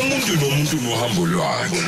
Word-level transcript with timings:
umuntu 0.00 0.32
nomuntu 0.40 0.76
nohambo 0.84 1.26
lwakhe. 1.26 1.80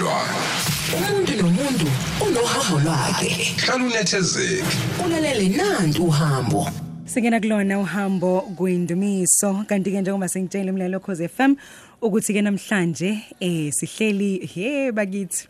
Umuntu 0.96 1.32
nomuntu 1.42 1.86
unohambo 2.26 2.76
lwakhe. 2.84 3.28
Hlala 3.60 3.84
unethezeke. 3.84 4.64
Ulalele 5.04 5.48
nanti 5.48 6.00
uhambo. 6.00 6.70
Singena 7.04 7.40
kulona 7.40 7.78
uhambo 7.78 8.40
kuyindumiso 8.56 9.64
kanti 9.68 9.90
ke 9.90 10.00
njengoba 10.00 10.28
sengitshela 10.28 10.72
umlalo 10.72 11.00
Khoze 11.00 11.28
FM 11.28 11.56
ukuthi 12.02 12.32
ke 12.32 12.42
namhlanje 12.42 13.20
eh 13.40 13.72
sihleli 13.72 14.46
he 14.46 14.92
bakithi 14.92 15.48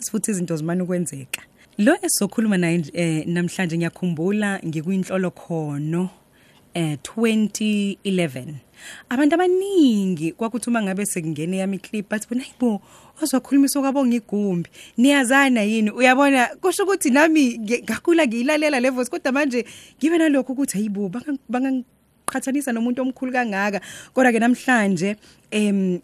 sifuthi 0.00 0.30
izinto 0.30 0.56
zimana 0.56 0.84
ukwenzeka. 0.84 1.42
Lo 1.78 1.96
esizokhuluma 2.02 2.58
naye 2.58 2.84
eh, 2.92 3.26
namhlanje 3.26 3.76
ngiyakhumbula 3.76 4.60
ngikuyinhlolo 4.66 5.30
khono 5.30 6.10
eh 6.74 6.98
2011 7.16 8.69
abantu 9.08 9.34
abaningi 9.34 10.32
kwakuthi 10.32 10.70
uma 10.70 10.82
ngabe 10.82 11.06
sekungene 11.06 11.56
yami 11.56 11.78
clip 11.78 12.08
bathi 12.10 12.28
bona 12.28 12.42
hayibo 12.42 12.82
wazokhulumisa 13.20 13.80
kwabonga 13.80 14.16
igumbi. 14.16 14.70
Niyazana 14.96 15.62
yini? 15.62 15.90
Uyabona 15.90 16.46
kusho 16.60 16.84
ukuthi 16.84 17.10
nami 17.10 17.58
nge- 17.58 17.82
ngakhula 17.82 18.26
ngiyilalela 18.26 18.80
le 18.80 18.90
voice 18.90 19.10
kodwa 19.10 19.32
manje 19.32 19.64
ngibe 19.98 20.18
nalokho 20.18 20.52
ukuthi 20.52 20.78
hayibo 20.78 21.10
bangangiqhathanisa 21.48 22.72
nomuntu 22.72 23.02
omkhulu 23.02 23.32
kangaka. 23.32 23.80
Kodwa 24.14 24.32
ke 24.32 24.38
namhlanje 24.38 25.16
em 25.50 26.00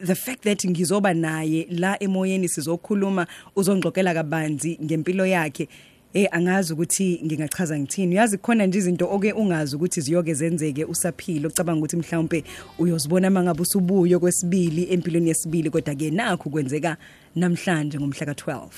the 0.00 0.14
fact 0.14 0.42
that 0.44 0.64
ngizoba 0.64 1.14
naye 1.14 1.66
la 1.70 1.96
emoyeni 2.02 2.48
sizokhuluma 2.48 3.26
uzongxoxela 3.56 4.14
kabanzi 4.14 4.78
ngempilo 4.82 5.26
yakhe 5.26 5.68
eh 6.14 6.28
angazi 6.30 6.72
ukuthi 6.72 7.20
ngingachaza 7.24 7.78
ngithini. 7.78 8.14
Uyazi 8.14 8.38
khona 8.38 8.66
nje 8.66 8.78
izinto 8.78 9.08
oke 9.10 9.32
ungazi 9.32 9.76
ukuthi 9.76 10.00
ziyoke 10.00 10.34
zenzeke 10.34 10.84
usaphila 10.84 11.48
ucabanga 11.48 11.78
ukuthi 11.78 11.96
mhlawumbe 11.96 12.44
uyozibona 12.78 13.30
mangabe 13.30 13.62
usubuyo 13.62 14.20
kwesibili 14.20 14.92
empilweni 14.92 15.28
yesibili 15.28 15.70
kodwa 15.70 15.94
ke 15.94 16.10
nakho 16.10 16.50
kwenzeka 16.50 16.96
namhlanje 17.36 17.98
ngomhla 17.98 18.26
ka12 18.26 18.68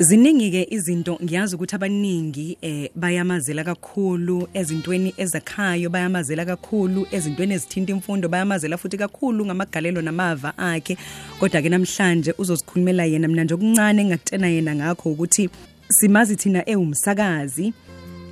Ziningi 0.00 0.50
ke 0.50 0.66
izinto 0.70 1.18
ngiyazi 1.22 1.56
ukuthi 1.56 1.74
abaningi 1.74 2.58
eh 2.62 2.90
bayamazela 2.94 3.64
kakhulu 3.64 4.48
ezintweni 4.54 5.14
ezakhayo 5.16 5.90
bayamazela 5.90 6.44
kakhulu 6.44 7.06
ezintweni 7.10 7.54
ezithinta 7.54 7.92
imfundo 7.92 8.28
bayamazela 8.28 8.78
futhi 8.78 8.96
kakhulu 8.96 9.46
ngamagalelo 9.46 10.02
namava 10.02 10.52
akhe. 10.58 10.96
Kodwa 11.40 11.62
ke 11.62 11.68
namhlanje 11.68 12.34
uzosikhulumela 12.38 13.04
yena 13.04 13.28
mina 13.28 13.44
nje 13.44 13.54
okuncane 13.54 14.02
engakutshena 14.02 14.48
yena 14.48 14.74
ngakho 14.74 15.10
ukuthi 15.10 15.50
simazi 15.88 16.36
thina 16.36 16.68
ewumsakazi 16.68 17.72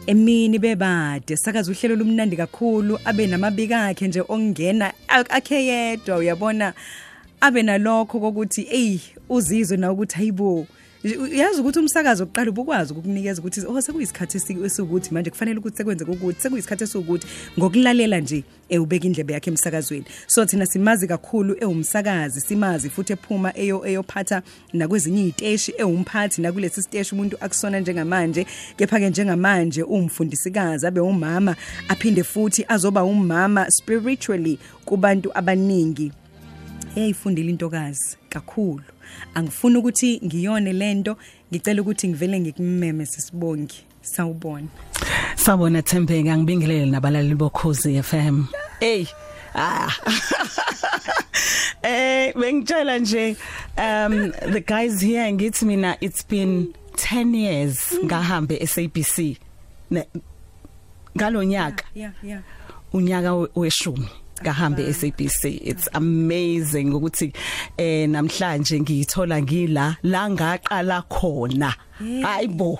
emini 0.06 0.58
bebade 0.58 1.36
sakaza 1.36 1.72
uhlelo 1.72 1.96
lumnandi 1.96 2.36
kakhulu 2.36 2.98
abe 3.04 3.26
namabika 3.26 3.86
akhe 3.86 4.08
nje 4.08 4.22
ongena 4.28 4.92
akhe 5.08 5.66
yedwa 5.66 6.16
uyabona? 6.16 6.74
Abe 7.40 7.62
nalokho 7.62 8.20
kokuthi 8.20 8.66
ey 8.70 9.00
uzizwe 9.28 9.76
na 9.76 9.92
ukuthi 9.92 10.16
hayibo 10.16 10.66
uyazi 11.14 11.60
ukuthi 11.60 11.78
umsakazo 11.78 12.24
oqala 12.24 12.50
ubukwazi 12.50 12.92
ukukunikeza 12.92 13.40
ukuthi 13.40 13.60
oh 13.68 13.80
sekuyisikhathi 13.80 14.38
esi- 14.38 14.64
esikuthi 14.64 15.14
manje 15.14 15.30
kufanele 15.30 15.58
ukuthi 15.58 15.76
sekwenze 15.76 16.04
ukuthi 16.04 16.40
sekuyisikhathi 16.40 16.84
esikuthi. 16.84 17.26
Ngokulalela 17.58 18.20
nje 18.20 18.44
ewubeka 18.68 19.06
indlebe 19.06 19.32
yakhe 19.32 19.50
emsakazweni. 19.50 20.04
So 20.26 20.44
thina 20.44 20.66
simazi 20.66 21.06
kakhulu 21.06 21.56
ewumsakazi 21.60 22.40
simazi 22.40 22.90
futhi 22.90 23.12
ephuma 23.12 23.52
eyo 23.56 23.86
eyophatha 23.86 24.42
nakwezinye 24.72 25.22
iziteshi 25.22 25.74
ewumphathi 25.78 26.42
nakulesi 26.42 26.82
siteshi 26.82 27.14
umuntu 27.14 27.36
akusona 27.40 27.80
njengamanje. 27.80 28.46
Kepha 28.76 28.98
ke 28.98 29.10
njengamanje 29.10 29.82
umfundisikazi 29.82 30.86
abe 30.86 31.00
umama 31.00 31.56
aphinde 31.88 32.22
futhi 32.24 32.64
azoba 32.68 33.04
umama 33.04 33.70
spiritually 33.70 34.58
kubantu 34.84 35.30
abaningi. 35.34 36.12
Eyayifundile 36.96 37.50
intokazi 37.50 38.16
kakhulu. 38.28 38.95
Angifuni 39.34 39.76
ukuthi 39.76 40.20
ngiyone 40.24 40.72
lento 40.72 41.16
ngicela 41.52 41.82
ukuthi 41.82 42.08
ngivele 42.08 42.40
ngikumeme 42.40 43.06
sisibongi 43.06 43.84
sawubona 44.02 44.66
Sabona 45.36 45.82
Thembeka 45.82 46.36
ngibingelele 46.38 46.86
nabalali 46.86 47.34
bokhozi 47.34 48.02
FM. 48.02 48.44
Hey. 48.80 49.06
Ah. 49.54 49.88
eh 51.82 52.32
bengitshela 52.34 52.98
nje 52.98 53.36
um 53.78 54.32
the 54.52 54.60
guys 54.60 55.00
here 55.00 55.32
ngithi 55.32 55.64
mina 55.66 55.96
it's 56.00 56.22
been 56.28 56.72
10 56.96 57.34
years 57.34 57.98
ngahambe 58.04 58.66
SABC. 58.66 59.38
Ne- 59.90 60.06
Ngalonyaka 61.16 61.84
yeah 61.94 62.12
yeah 62.22 62.40
unyaka 62.92 63.34
we- 63.34 63.48
weshumi 63.56 64.08
ngahambe 64.42 64.92
SABC 64.92 65.44
it's 65.44 65.88
amazing 65.92 66.84
ukuthi 66.92 67.32
eh 67.76 68.08
namhlanje 68.08 68.80
ngiyithola 68.80 69.42
ngila 69.42 69.96
la 70.02 70.30
ngaqala 70.30 71.02
khona. 71.08 71.74
Hayibo 72.22 72.78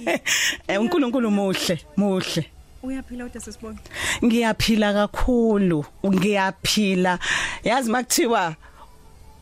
eh 0.68 0.80
uNkulunkulu 0.80 1.30
muhle 1.30 1.78
muhle. 1.96 2.46
Uyaphila 2.82 3.24
ude 3.24 3.40
sisibongi 3.40 3.80
ngiyaphila 4.24 4.92
kakhulu 4.92 5.84
ngiyaphila. 6.06 7.18
Yazi 7.64 7.90
makuthiwa 7.90 8.56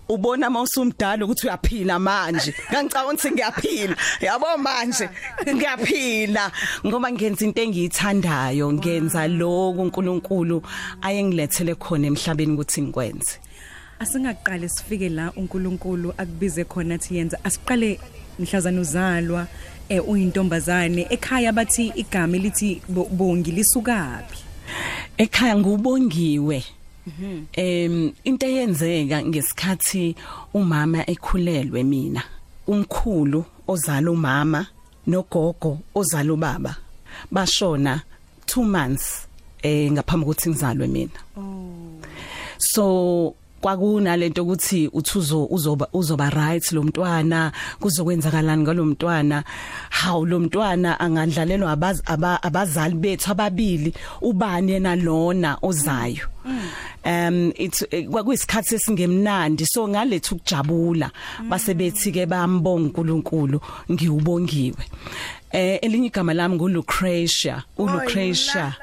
ubona 0.08 0.50
mawusumdala 0.50 1.24
ukuthi 1.24 1.46
uyaphila 1.46 1.98
manje. 1.98 2.54
Ngangicabanga 2.70 3.12
ukuthi 3.12 3.30
ngiyaphila. 3.30 3.96
Yabo 4.20 4.56
manje. 4.58 5.08
Ngiyaphila. 5.48 6.52
Ngoba 6.86 7.12
ngenza 7.12 7.44
into 7.44 7.62
engiyithandayo 7.62 8.72
ngenza 8.72 9.28
lokhu 9.28 9.82
uNkulunkulu 9.82 10.62
ayengilethele 11.02 11.74
khona 11.74 12.06
emhlabeni 12.06 12.52
ukuthi 12.54 12.82
ngikwenze. 12.82 13.38
Asingaqale 14.00 14.68
sifike 14.68 15.08
la 15.08 15.32
uNkulunkulu 15.36 16.14
akubize 16.18 16.64
khona 16.64 16.98
thi 16.98 17.16
yenza. 17.16 17.38
Asiqale 17.44 17.98
mhlazana 18.38 18.80
uzalwa 18.80 19.46
eh 19.88 20.08
uyintombazane. 20.08 21.06
Ekhaya 21.10 21.52
bathi 21.52 21.92
igama 21.96 22.36
elithi 22.36 22.82
Bo- 22.88 23.08
bongi 23.10 23.50
lisukapi 23.52 24.38
ekhaya 25.18 25.56
ngubongiwe. 25.56 26.64
Em 27.52 28.12
into 28.24 28.46
eyenzeka 28.46 29.22
ngesikhathi 29.22 30.14
umama 30.54 31.10
ekhulelwe 31.10 31.82
mina 31.82 32.22
umkhulu 32.66 33.44
ozala 33.68 34.10
umama 34.10 34.66
nogogo 35.06 35.78
ozala 35.94 36.32
ubaba 36.32 36.76
bashona 37.30 38.00
2 38.46 38.64
months 38.64 39.26
eh 39.62 39.90
ngaphambi 39.92 40.26
kokuthi 40.26 40.50
ngizalwe 40.50 40.86
mina. 40.86 41.20
So 42.58 43.34
kwakunalento 43.60 44.42
ukuthi 44.42 44.88
uthuzo 44.92 45.44
uzoba 45.46 45.86
uzoba 45.92 46.30
right 46.30 46.72
lo 46.72 46.82
mntwana 46.82 47.52
kuzokwenzakalani 47.80 48.62
ngalo 48.62 48.84
mntwana? 48.84 49.44
Hawu 49.90 50.26
lo 50.26 50.40
mntwana 50.40 51.00
angandlalelwa 51.00 51.72
abaz- 51.76 52.02
aba- 52.06 52.42
abazali 52.42 52.94
bethu 52.94 53.30
ababili 53.30 53.94
ubani 54.20 54.72
yena 54.72 54.96
lona 54.96 55.58
ozayo? 55.62 56.26
Um 57.04 57.52
it's 57.56 57.84
eh, 57.90 58.08
kwakuyisikhathi 58.08 58.74
esingemnandi. 58.74 59.66
So 59.66 59.88
ngaletha 59.88 60.36
ukujabula. 60.36 61.10
Base 61.48 61.74
bethi 61.74 62.12
ke 62.12 62.26
bayambonga 62.26 62.86
uNkulunkulu 62.86 63.60
ngiwubongiwe. 63.90 64.84
Eh 65.52 65.78
elinye 65.82 66.06
igama 66.06 66.34
lami 66.34 66.56
nguLucretia. 66.56 67.62
uLucretia. 67.78 68.74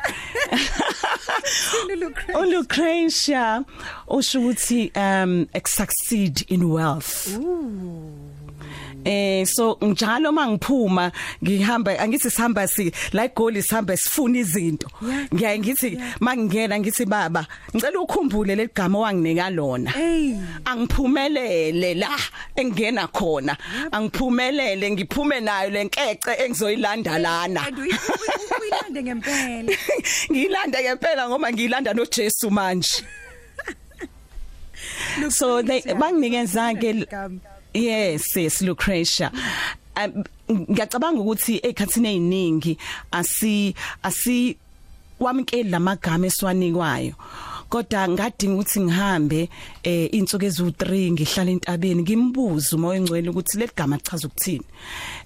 uLucretia. 2.35 3.65
Usho 4.07 4.39
ukuthi 4.39 4.91
um 4.95 5.47
succeed 5.65 6.45
in 6.49 6.63
wealth. 6.63 7.27
Eh 9.05 9.45
so 9.45 9.77
njalo 9.81 10.31
mangiphuma 10.31 11.11
ngihamba 11.43 11.99
angithi 11.99 12.29
sihamba 12.29 12.67
si 12.67 12.91
la 13.13 13.25
egoli 13.25 13.61
sihamba 13.61 13.97
sifuna 13.97 14.37
izinto. 14.39 14.87
Ngiyaye 15.33 15.59
ngithi 15.59 15.99
mangingena 16.19 16.79
ngithi 16.79 17.05
baba 17.05 17.47
ngicela 17.75 17.99
ukukhumbule 17.99 18.55
legama 18.55 18.99
wanginika 18.99 19.49
lona. 19.49 19.91
Hey. 19.91 20.35
Angiphumelele 20.65 21.93
la 21.95 22.09
engena 22.55 23.07
khona. 23.07 23.57
Angiphumelele 23.91 24.91
ngiphume 24.91 25.39
nayo 25.39 25.69
lenkece 25.69 26.33
engizoyilanda 26.45 27.17
lana. 27.19 27.61
And 27.67 27.77
uyilande 27.77 29.03
ngempela. 29.03 29.77
Ngiyilanda 30.31 30.81
ngempela 30.81 31.29
ngoba 31.29 31.51
ngiyilanda 31.51 31.93
noJesu 31.93 32.51
manje. 32.51 33.03
So 35.29 35.61
they 35.61 35.81
banginikeza 35.81 36.73
ke 36.79 37.05
yes 37.73 38.35
yes 38.35 38.61
Lucretia. 38.61 39.31
Um, 39.97 40.23
ngiyacabanga 40.49 41.21
ukuthi 41.21 41.59
ekhathini 41.63 42.09
eziningi 42.09 42.77
asi 43.11 43.75
asi 44.03 44.57
wamkeli 45.19 45.69
lamagama 45.69 46.27
esiwanikwayo. 46.27 47.13
Kodwa 47.69 48.07
ngadinga 48.09 48.53
ukuthi 48.53 48.79
ngihambe 48.79 49.49
eh 49.83 50.09
insuku 50.13 50.45
ezu3 50.45 51.11
ngihlala 51.11 51.51
entabeni 51.51 52.01
ngimbuza 52.01 52.75
umoya 52.75 52.97
engcwele 52.97 53.29
ukuthi 53.29 53.57
leligama 53.57 53.97
lichaza 53.97 54.27
ukuthini. 54.27 54.65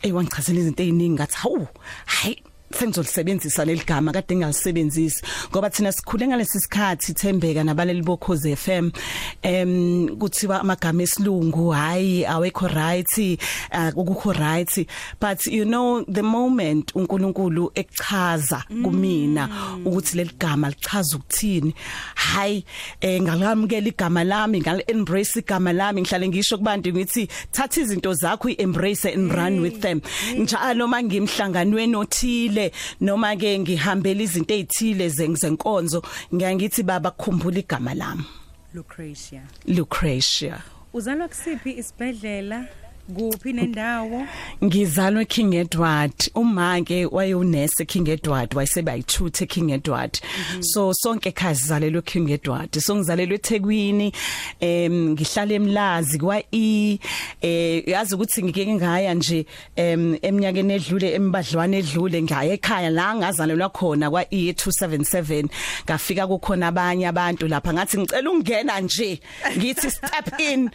Eh 0.02 0.16
wangichazela 0.16 0.60
izinto 0.60 0.84
eziningi 0.84 1.16
ngathi 1.16 1.38
hawu 1.38 1.68
hayi 2.06 2.44
sengizolisebenzisa 2.80 3.66
leligama 3.66 4.12
kade 4.12 4.36
ngingalisebenzisi 4.36 5.24
ngoba 5.52 5.70
thina 5.70 5.92
sikhule 5.92 6.28
ngalesi 6.28 6.60
sikhathi 6.60 7.14
Thembeka 7.14 7.64
nabaleli 7.64 8.02
bokhoze 8.02 8.56
FM 8.56 8.92
em 9.42 10.08
kuthiwa 10.18 10.62
amagama 10.62 11.04
esilungu 11.04 11.70
hayi 11.70 12.26
awekho 12.26 12.68
right 12.68 13.40
akukho 13.72 14.34
right. 14.34 14.88
But 15.20 15.46
you 15.46 15.66
know 15.66 16.04
the 16.04 16.22
moment 16.22 16.92
uNkulunkulu 16.96 17.72
ekuchaza 17.76 18.64
kumina 18.84 19.50
ukuthi 19.86 20.18
leligama 20.18 20.70
lichaza 20.70 21.18
ukuthini 21.18 21.74
hayi 22.16 22.66
eh 23.02 23.22
ngalamukela 23.22 23.88
igama 23.88 24.24
lami 24.24 24.62
ngal 24.62 24.84
embrace 24.88 25.40
igama 25.40 25.74
lami 25.74 26.02
ngihlale 26.02 26.28
ngisho 26.28 26.58
kubantu 26.58 26.90
ngithi 26.90 27.28
thatha 27.52 27.82
izinto 27.82 28.14
zakho 28.14 28.50
i-embrace 28.50 29.06
and 29.14 29.32
run 29.32 29.60
with 29.60 29.80
them. 29.82 30.02
Njalo 30.38 30.88
mangimhlanganweni 30.88 31.96
othile 31.96 32.63
noma 33.02 33.36
ke 33.36 33.60
ngihambela 33.60 34.22
izinto 34.24 34.54
ezithile 34.54 35.10
zenkonzo 35.10 36.04
ngiyangithi 36.34 36.84
baba 36.84 37.12
khumbula 37.12 37.60
igama 37.60 37.94
lami. 37.94 38.26
Lucretia. 38.74 39.42
Lucretia. 39.68 40.64
Uzalwa 40.94 41.28
kusiphi 41.28 41.72
isibhedlela? 41.72 42.68
Kuphi 43.12 43.54
nendawo? 43.54 44.28
Ngizalwe 44.64 45.22
eKing 45.22 45.54
Edward. 45.56 46.14
Uma 46.36 46.82
ke 46.82 47.06
wayunese 47.06 47.84
eKing 47.84 48.08
Edward 48.08 48.56
wayeseba 48.56 48.96
yithuthe 48.96 49.44
eKing 49.44 49.72
Edward 49.72 50.20
so 50.62 50.94
sonke 50.94 51.30
ekhaya 51.30 51.56
sizalelwe 51.56 52.00
eKing 52.00 52.30
Edward. 52.32 52.76
So 52.80 52.96
ngizalelwe 52.96 53.36
eThekwini 53.36 54.14
em 54.62 55.10
ngihlala 55.12 55.54
emlazi 55.54 56.20
kwa 56.20 56.44
E. 56.52 57.00
Eh 57.42 57.88
yazi 57.88 58.16
ukuthi 58.16 58.44
ngike 58.44 58.74
ngaya 58.74 59.14
nje 59.14 59.46
em 59.76 60.18
eminyakeni 60.22 60.74
edlule 60.74 61.14
embadlwane 61.14 61.78
edlule 61.78 62.22
ngaya 62.22 62.54
ekhaya 62.54 62.90
la 62.90 63.16
ngazalelwa 63.16 63.70
khona 63.70 64.10
kwa 64.10 64.34
E 64.34 64.52
277 64.52 65.48
ngafika 65.86 66.28
kukhona 66.28 66.68
abanye 66.68 67.08
abantu 67.08 67.48
lapha 67.48 67.74
ngathi 67.74 67.98
ngicela 67.98 68.30
ukungena 68.30 68.80
nje. 68.80 69.20
Ngithi 69.58 69.92
step 69.92 70.40
in 70.40 70.72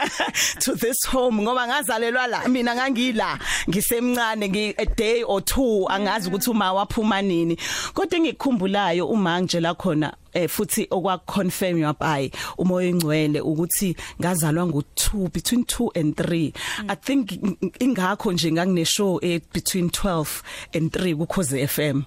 to 0.60 0.74
this 0.74 1.06
home 1.06 1.42
ngoba 1.42 1.67
ngazalelwa 1.68 2.26
la. 2.26 2.48
Mina 2.48 2.74
ngangila 2.74 3.38
ngisemncane 3.68 4.48
ngi 4.48 4.74
a 4.78 4.86
day 4.86 5.22
or 5.22 5.40
two 5.40 5.86
angazi 5.88 6.28
ukuthi 6.28 6.50
uma 6.50 6.72
waphuma 6.72 7.22
nini. 7.22 7.56
Kodwa 7.94 8.18
engikukhumbulayo 8.18 9.06
uma 9.08 9.40
ngitshela 9.40 9.74
khona 9.74 10.12
eh 10.32 10.48
futhi 10.48 10.86
okwa 10.90 11.18
confirm 11.18 11.78
yabai 11.78 12.30
umoya 12.58 12.88
engcwele 12.88 13.40
ukuthi 13.40 13.96
ngazalwa 14.20 14.66
ngo2 14.66 15.32
between 15.32 15.62
2 15.62 16.00
and 16.00 16.14
3 16.14 16.52
i 16.88 16.96
think 16.96 17.32
ingakho 17.80 18.32
nje 18.32 18.52
ngangine 18.52 18.84
show 18.84 19.18
eh 19.22 19.40
between 19.52 19.88
12 19.88 20.26
and 20.74 20.92
3 20.92 21.16
kukhoze 21.16 21.66
FM 21.66 22.02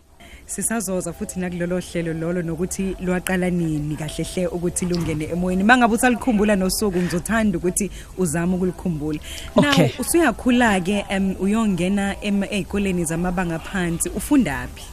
sisazoza 0.52 1.14
futhi 1.14 1.40
nakulolo 1.40 1.80
hlelo 1.80 2.14
lolo 2.14 2.42
nokuthi 2.42 2.96
lwaqala 3.00 3.50
nini 3.50 3.96
kahle 3.96 4.24
hle 4.24 4.48
ukuthi 4.48 4.86
lungene 4.86 5.26
emoyeni. 5.32 5.64
Mangabe 5.64 5.96
usalikhumbula 5.96 6.56
nosuku 6.56 6.98
ngizothanda 7.00 7.58
ukuthi 7.58 7.90
uzame 8.18 8.56
ukulikhumbula 8.56 9.20
Okay. 9.56 9.88
now 9.88 9.90
usuyakhula 10.00 10.80
ke 10.84 11.06
um 11.10 11.36
uyongena 11.40 12.16
ezikoleni 12.22 13.06
zamabanga 13.06 13.60
phansi 13.60 14.10
ufundapi? 14.10 14.84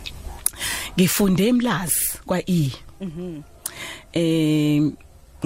Ngifunde 0.97 1.49
emlazi 1.49 2.19
kwa 2.27 2.39
E 2.51 2.73
eh 4.13 4.83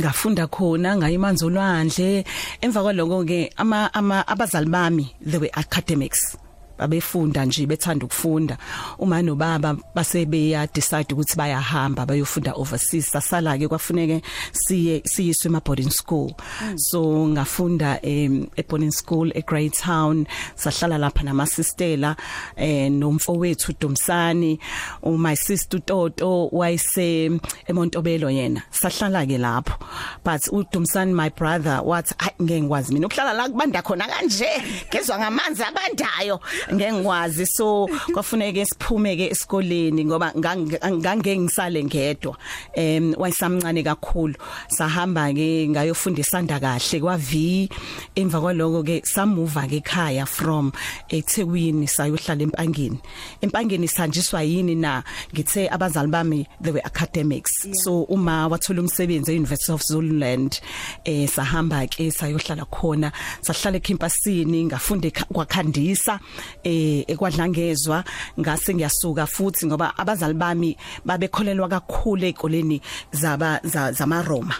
ngafunda 0.00 0.46
khona 0.46 0.96
ngayimanzi 0.96 1.44
olwandle 1.44 2.24
emva 2.60 2.82
kwaloko 2.82 3.24
ke 3.24 3.52
ama 3.56 3.94
ama 3.94 4.26
abazali 4.26 4.68
bami 4.68 5.10
they 5.24 5.38
were 5.38 5.50
academics. 5.54 6.36
Babefunda 6.82 7.44
nje 7.44 7.66
bethanda 7.66 8.06
ukufunda. 8.06 8.58
Uma 8.98 9.22
nobaba 9.22 9.76
basebeya 9.94 10.66
decide 10.66 11.14
ukuthi 11.14 11.36
bayahamba 11.36 12.06
bayofunda 12.06 12.52
overseas 12.54 13.10
sasala 13.10 13.58
ke 13.58 13.68
kwafuneke 13.68 14.22
siye 14.52 15.02
siyiswe 15.04 15.48
ema 15.48 15.60
boarding 15.60 15.90
school. 15.90 16.34
So 16.76 17.26
ngafunda 17.28 18.00
em 18.02 18.48
e 18.56 18.62
boarding 18.62 18.92
school 18.92 19.30
e 19.34 19.42
Greytown 19.42 20.26
sahlala 20.56 20.98
lapha 20.98 21.22
nama 21.24 21.46
sistela 21.46 22.16
eh 22.56 22.90
nomfowethu 22.90 23.72
Domsani 23.80 24.58
u 25.02 25.18
my 25.18 25.34
sister 25.34 25.80
Toto 25.80 26.48
wayise 26.52 27.40
eMontobelo 27.68 28.30
yena. 28.30 28.62
Sahlala 28.70 29.26
ke 29.26 29.38
lapho. 29.38 29.78
But 30.24 30.42
uDomsani 30.52 31.12
my 31.12 31.28
brother 31.28 31.80
wathi 31.84 32.14
ngeke 32.42 32.62
ngikwazi 32.62 32.92
mina 32.92 33.06
ukuhlala 33.06 33.32
la 33.32 33.48
kubanda 33.48 33.82
khona 33.82 34.06
kanje 34.08 34.48
ngezwe 34.88 35.18
ngamanzi 35.18 35.62
abandayo. 35.62 36.40
Ngeke 36.74 36.92
ngikwazi 36.92 37.46
so 37.46 37.88
kwafuneke 38.12 38.64
siphume 38.66 39.16
ke 39.16 39.30
esikoleni 39.30 40.04
ngoba 40.04 40.32
ngangeke 40.36 41.38
ngisale 41.38 41.84
ngedwa 41.84 42.36
em 42.74 43.14
wayesamncane 43.18 43.82
kakhulu. 43.82 44.34
Sahamba 44.68 45.32
ke 45.32 45.68
ngayofundisanda 45.68 46.60
kahle 46.60 47.00
kwa 47.00 47.16
V 47.16 47.68
emva 48.16 48.40
kwaloko 48.40 48.82
ke 48.84 49.02
samuva 49.04 49.68
ke 49.68 49.76
ekhaya 49.82 50.26
from 50.26 50.72
eThekwini 51.08 51.86
sayohlala 51.88 52.42
empangeni. 52.42 52.98
Empangeni 53.40 53.88
sanjiswa 53.88 54.42
yini 54.42 54.74
na? 54.74 55.02
Ngithe 55.34 55.68
abazali 55.68 56.10
bami 56.10 56.46
they 56.60 56.72
were 56.72 56.82
academics. 56.84 57.52
So 57.82 58.02
uma 58.08 58.48
wathola 58.48 58.80
umsebenzi 58.82 59.32
eUniversity 59.34 59.72
of 59.72 59.82
Zululand 59.82 60.60
eh 61.04 61.26
sahamba 61.28 61.86
ke 61.86 62.10
sayohlala 62.10 62.64
khona. 62.70 63.12
Sahlala 63.42 63.76
ecampusini 63.78 64.64
ngafunda 64.64 65.08
ekha- 65.08 65.26
kwakhandisa 65.32 66.20
eh 66.64 67.04
ekwadlangezwa 67.08 68.04
ngase 68.40 68.74
ngiyasuka 68.74 69.26
futhi 69.26 69.66
ngoba 69.66 69.96
abazali 69.98 70.34
bami 70.34 70.76
babekholelwa 71.04 71.68
kakhulu 71.68 72.24
ezikoleni 72.24 72.80
zaba 73.12 73.60
za- 73.64 73.92
zamaRoma. 73.92 74.54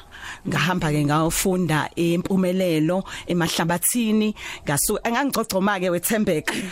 Ngahamba 0.49 0.91
ke 0.93 1.05
ngawufunda 1.05 1.91
impumelelo 1.97 3.05
emahlabathini 3.27 4.35
ngasuka 4.65 5.09
engangicocoma 5.09 5.81
ke 5.81 5.91
wethembeka. 5.91 6.55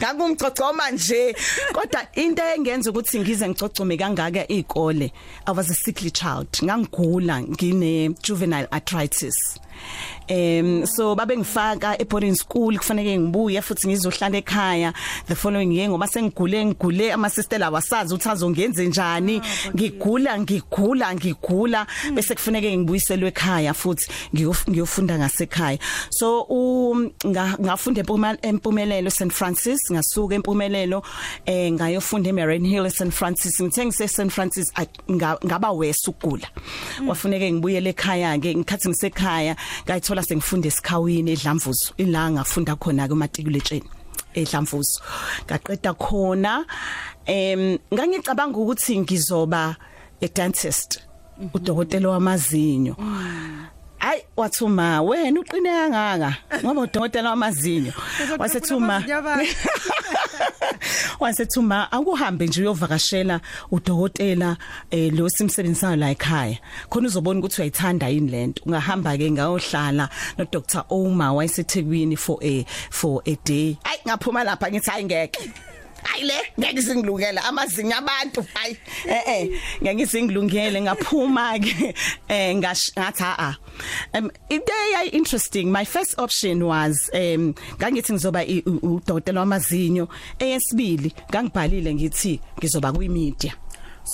Ngangumcocoma 0.00 0.90
nje. 0.90 1.34
Kodwa 1.72 2.06
into 2.14 2.42
engenza 2.42 2.90
ukuthi 2.90 3.20
ngize 3.20 3.48
ngicocome 3.48 3.96
kangaka 3.96 4.48
izikole 4.50 5.12
i 5.46 5.50
was 5.52 5.70
a 5.70 5.74
sickly 5.74 6.10
child. 6.10 6.48
Ngangigula 6.62 7.42
ngine 7.42 8.14
juvenile 8.22 8.68
arthritis. 8.70 9.58
Em 10.28 10.86
so 10.86 11.14
babe 11.14 11.36
ngifaka 11.36 11.96
e 12.00 12.04
boarding 12.04 12.34
school 12.34 12.76
kufanele 12.78 13.18
ngibuye 13.18 13.62
futhi 13.62 13.88
ngizohlala 13.88 14.38
ekhaya 14.38 14.92
the 15.26 15.34
following 15.34 15.72
year 15.72 15.88
ngoba 15.88 16.06
sengigule 16.06 16.64
ngigule 16.66 17.12
ama 17.12 17.30
sister 17.30 17.62
awasazi 17.64 18.14
ukuthi 18.14 18.28
azongenze 18.28 18.86
njani. 18.86 19.40
Ngigula 19.74 20.38
ngigula 20.38 21.14
ngigula 21.14 21.86
bese 22.14 22.34
kufanele 22.34 22.76
ngibuyiselwe 22.76 23.28
ekhaya 23.28 23.74
futhi 23.74 24.06
ngiyof- 24.34 24.70
ngiyofunda 24.70 25.18
ngasekhaya. 25.18 25.78
So 26.10 26.46
ngafunda 27.26 28.02
empumelelo 28.42 29.10
St 29.10 29.30
Francis 29.32 29.80
ngasuka 29.92 30.34
empumelelo 30.34 31.02
eh 31.46 31.72
ngayofunda 31.72 32.30
eMarine 32.30 32.68
Hill 32.68 32.90
St 32.90 33.10
Francis. 33.10 33.60
Ngithe 33.60 33.86
ngise 33.86 34.08
St 34.08 34.30
Francis 34.30 34.72
ngaba 35.46 35.70
wese 35.72 36.10
ukugula. 36.10 36.48
Kwafuneke 37.06 37.52
ngibuyele 37.52 37.90
ekhaya 37.90 38.38
ke 38.38 38.54
ngikhathi 38.54 38.88
ngisekhaya 38.88 39.56
ngayithola 39.86 40.22
sengifunda 40.22 40.68
esikhawini 40.68 41.32
edlamvuzo. 41.32 41.94
Ila 41.96 42.30
ngafunda 42.30 42.76
khona 42.76 43.08
ke 43.08 43.12
umatikuletsheni 43.12 43.88
edlamvuzo. 44.34 45.00
Ngaqeda 45.46 45.94
khona 45.94 46.64
em 47.26 47.78
ngangicabanga 47.92 48.58
ukuthi 48.58 48.98
ngizoba 49.00 49.76
a 50.20 50.28
dentist 50.28 51.00
udokotela 51.54 52.08
wamazinyo. 52.08 52.96
Ay 54.00 54.22
wathuma. 54.36 55.02
Wena 55.02 55.40
uqine 55.40 55.70
kangaka? 55.70 56.36
Ngoba 56.64 56.80
udokotela 56.80 57.30
wamazinyo. 57.30 57.92
Wasethuma 58.38 59.04
wasethuma 61.20 61.92
akuhambe 61.92 62.46
nje 62.46 62.60
uyovakashela 62.62 63.40
udokotela 63.70 64.56
eh 64.90 65.12
lo 65.12 65.28
simsebenzisayo 65.28 65.96
la 65.96 66.10
ekhaya. 66.10 66.58
Khona 66.90 67.08
uzobona 67.08 67.40
ukuthi 67.40 67.60
uyayithanda 67.62 68.08
yini 68.08 68.30
lento 68.30 68.62
ungahamba 68.66 69.16
ke 69.18 69.30
ngayohlala 69.30 70.08
no 70.38 70.44
Dr 70.44 70.84
Oma 70.90 71.32
wayesethekwini 71.32 72.16
for 72.18 72.38
a 72.42 72.64
for 72.90 73.22
a 73.26 73.36
day. 73.44 73.76
Ay 73.84 73.98
ngaphuma 74.06 74.44
lapha 74.44 74.70
ngithi 74.70 74.90
hayi 74.90 75.04
ngeke. 75.04 75.50
Hayi 76.08 76.24
le 76.24 76.38
ngeke 76.58 76.82
singilungele. 76.82 77.40
Amazinyo 77.40 77.96
abantu 77.96 78.46
hayi. 78.54 78.76
Eh 79.06 79.22
eh 79.26 79.48
ngeke 79.82 80.06
singilungele. 80.06 80.80
Ngaphuma 80.80 81.58
ke 81.58 81.94
eh 82.28 82.54
ngathi 82.54 83.24
a 83.38 83.56
um 84.14 84.30
into 84.48 84.72
yay 84.92 85.08
interesting 85.12 85.70
my 85.70 85.84
first 85.84 86.18
option 86.18 86.66
was 86.66 87.10
um 87.14 87.54
ngangithi 87.78 88.12
ngizoba 88.12 88.44
udokotela 88.82 89.40
wamazinyo. 89.40 90.08
Eyesibili 90.38 91.12
ngangibhalile 91.30 91.94
ngithi 91.94 92.40
ngizoba 92.58 92.92
kwi 92.92 93.08
media 93.08 93.54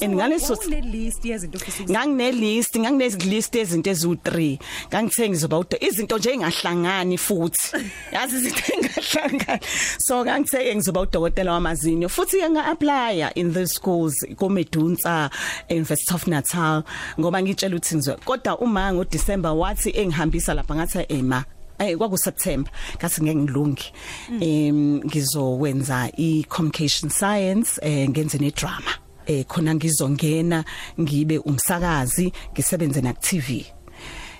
and 0.03 0.15
ngaleso 0.15 0.55
une 0.67 0.81
list 0.81 1.25
yezinto 1.25 1.59
ofisa 1.59 1.85
ngangine 1.85 2.33
list 2.33 2.79
ngangine 2.79 3.09
list 3.25 3.55
ezinto 3.55 3.91
ezu3 3.91 4.59
ngangithe 4.89 5.29
ngizoba 5.29 5.59
udo 5.59 5.77
izinto 5.81 6.19
nje 6.19 6.31
engahlangani 6.33 7.19
futhi. 7.19 7.77
Yazi 8.15 8.37
izinto 8.37 8.63
engahlangani. 8.75 9.61
So 9.99 10.25
ngangithe 10.25 10.75
ngizoba 10.75 11.01
udokotela 11.01 11.53
wamazinyo. 11.53 12.09
Futhi 12.09 12.43
nga 12.51 12.67
apply 12.67 13.31
in 13.35 13.53
the 13.53 13.67
schools 13.67 14.27
komedunsa 14.37 15.31
University 15.71 16.15
of 16.15 16.27
Natal 16.27 16.83
ngoba 17.19 17.43
ngitshela 17.43 17.77
ukuthi 17.77 17.97
ngizwe 17.97 18.17
kodwa 18.25 18.59
uma 18.59 18.93
ngo 18.93 19.05
December 19.05 19.51
wathi 19.51 19.91
engihambisa 19.91 20.55
lapha 20.55 20.75
ngathi 20.75 21.07
ema 21.09 21.45
Eh 21.79 21.97
kwaku 21.97 22.17
September 22.17 22.71
kasi 22.99 23.23
ngeke 23.23 23.39
ngilungi 23.39 23.93
em 24.41 25.03
ngizowenza 25.03 26.11
i 26.17 26.45
communication 26.49 27.11
science 27.11 27.79
eh 27.83 28.09
ngenze 28.09 28.39
ne 28.39 28.51
drama 28.51 29.04
eh 29.27 29.45
khona 29.47 29.75
ngizongena 29.75 30.65
ngibe 31.01 31.39
umsakazi 31.39 32.33
ngisebenze 32.53 33.01
na 33.01 33.13
TV 33.13 33.67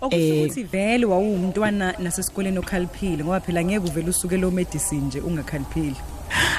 okusho 0.01 0.17
eh, 0.61 0.67
vele 0.73 1.07
wawumntwana 1.07 1.95
nasesikoleni 1.99 2.59
okhaliphile 2.59 3.25
ngoba 3.25 3.41
phela 3.41 3.65
ngeke 3.65 3.87
uvele 3.89 4.11
usuke 4.11 4.37
lo 4.37 4.51
medicine 4.51 5.01
nje 5.01 5.21
ungakhaliphile. 5.21 5.97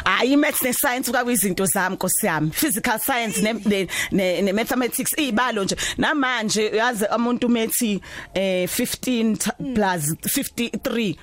Hayi 0.06 0.38
maths 0.38 0.62
ne 0.64 0.74
science 0.74 1.12
kwakuyizinto 1.12 1.66
zami 1.66 1.96
nkosiyami 1.96 2.52
physical 2.52 3.00
science 3.00 3.42
ne 3.42 3.88
ne, 4.12 4.54
mathematics 4.54 5.14
ibalo 5.18 5.64
nje. 5.64 5.76
Namanje 5.98 6.70
yazi 6.76 7.06
umuntu 7.16 7.50
methi 7.50 8.02
eh 8.34 8.68
15 8.70 9.38
t- 9.38 9.52
plus 9.74 10.16
53 10.26 11.16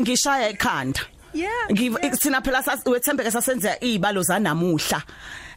ngishaya 0.00 0.48
ekhanda. 0.48 1.00
Yeah, 1.34 1.50
Ngiv- 1.70 1.98
yeah. 2.02 2.14
sina 2.20 2.40
phela 2.42 2.60
sas- 2.62 2.90
wethembeke 2.90 3.30
sasenza 3.30 3.76
izibalo 3.80 4.22
zanamuhla. 4.22 5.02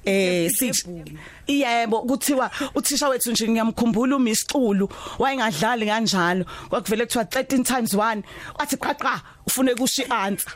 Eh 0.06 0.52
sithi 0.52 1.18
yebo 1.48 2.02
kuthiwa 2.02 2.52
uthisha 2.76 3.10
wethu 3.10 3.32
nje 3.32 3.48
ngiyamkhumbula 3.50 4.16
uMisiculu 4.16 4.90
wayengadlali 5.20 5.86
kanjalo. 5.86 6.46
Kwakuvele 6.70 7.06
kuthiwa 7.06 7.24
13 7.24 7.64
times 7.64 7.94
1 7.94 8.24
wathi 8.60 8.78
qhaqa 8.78 9.22
ufune 9.48 9.76
kusho 9.76 10.04
ianswer 10.04 10.54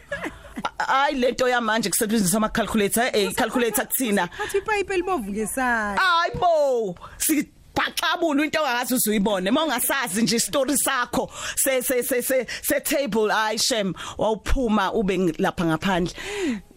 hayi 0.77 1.15
lento 1.15 1.47
yamanje 1.47 1.89
kusetshenziswa 1.89 2.37
ama 2.37 2.49
calculator 2.49 3.09
eh 3.13 3.33
calculator 3.33 3.85
kuthina 3.87 4.29
Hathi 4.31 4.57
ipipe 4.57 4.93
elibovu 4.93 5.31
ngesandla 5.31 6.01
hayibo 6.01 6.95
si 7.17 7.49
baxabula 7.75 8.43
into 8.43 8.59
ongazi 8.59 8.93
uzuyibone 8.93 9.51
mawungasazi 9.51 10.21
nje 10.21 10.39
story 10.39 10.77
sakho 10.77 11.29
se 11.55 11.81
se 11.81 12.03
se 12.03 12.21
se, 12.21 12.79
table 12.81 13.31
ay 13.31 13.57
shem 13.57 13.93
wawuphuma 14.17 14.93
ube 14.93 15.17
lapha 15.37 15.65
ngaphandle. 15.65 16.13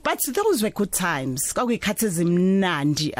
But 0.02 0.18
those 0.34 0.62
were 0.62 0.70
good 0.70 0.92
times. 0.92 1.52
Kwakuyikhathi 1.52 2.06
ezimnandi. 2.06 3.12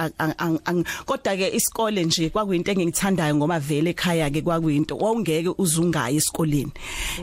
Kodwa 1.06 1.36
ke 1.36 1.50
isikole 1.54 2.04
nje 2.04 2.30
kwakuyinto 2.30 2.72
engiyithandayo 2.72 3.34
ngoba 3.34 3.60
vele 3.60 3.90
ekhaya 3.90 4.30
ke 4.30 4.42
kwakuyinto. 4.42 4.96
Wawungeke 4.96 5.54
uzungayi 5.58 6.16
esikoleni. 6.16 6.72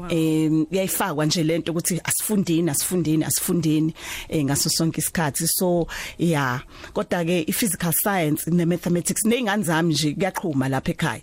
Em 0.10 0.66
yayifakwa 0.72 1.26
nje 1.26 1.44
lento 1.44 1.72
ukuthi 1.72 2.02
asifundeni 2.04 2.70
asifundeni 2.70 3.24
asifundeni 3.24 3.94
eh 4.30 4.44
ngaso 4.44 4.70
sonke 4.70 5.02
isikhathi. 5.02 5.48
So 5.48 5.88
yeah 6.18 6.62
kodwa 6.94 7.26
ke 7.26 7.46
i 7.48 7.52
physical 7.52 7.94
science 7.94 8.48
ne 8.48 8.66
mathematics 8.66 9.26
nezingane 9.26 9.64
zami 9.64 9.94
nje 9.94 10.14
kuyaqhuma 10.14 10.70
lapha 10.70 10.92
ekhaya. 10.92 11.22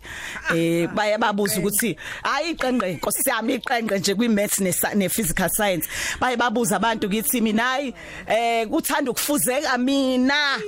Eh 0.55 0.89
baye 0.95 1.19
babuza 1.19 1.59
ukuthi 1.61 1.97
hayi 2.23 2.51
iqenqe 2.51 2.95
nkosiyami 2.95 3.55
iqenqe 3.55 3.99
nje 3.99 4.15
kwi 4.15 4.29
maths 4.29 4.61
ne 4.95 5.09
physical 5.09 5.49
science. 5.49 5.89
Baye 6.21 6.37
babuza 6.37 6.77
abantu 6.77 7.09
ngithi 7.09 7.41
mina 7.41 7.63
hayi 7.63 7.95
eh 8.29 8.67
kuthanda 8.69 9.11
ukufuzeka 9.11 9.79
mina. 9.79 10.59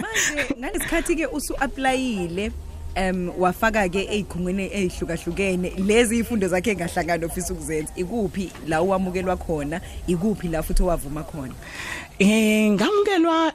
Manje 0.00 0.54
ngalesikhathi 0.58 1.16
ke 1.16 1.26
usu 1.26 1.54
applyile 1.60 2.52
em 2.94 3.30
wafaka 3.38 3.88
ke 3.88 4.06
ezikhungweni 4.10 4.70
ezihlukahlukene 4.72 5.72
lezi 5.78 6.18
ifundo 6.18 6.48
zakhe 6.48 6.70
engahlangana 6.70 7.26
ofisa 7.26 7.52
ukuzenza 7.52 7.92
ikuphi 7.96 8.52
la 8.68 8.82
uwamukelwa 8.82 9.36
khona? 9.36 9.80
Ikuphi 10.06 10.48
la 10.48 10.62
futhi 10.62 10.82
owavuma 10.82 11.22
khona? 11.22 11.54
Eh 12.18 12.70
ngamukelwa 12.70 13.52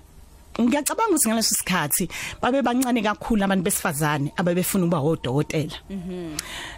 ngiyacabanga 0.59 1.15
ukuthi 1.15 1.29
ngaleso 1.29 1.55
sikhathi 1.55 2.05
babe 2.41 2.61
bancane 2.61 3.01
kakhulu 3.01 3.43
abantu 3.43 3.63
besifazane 3.63 4.33
ababefuna 4.39 4.85
ukuba 4.85 4.99
odokotela. 4.99 5.77
Mhm. 5.89 6.37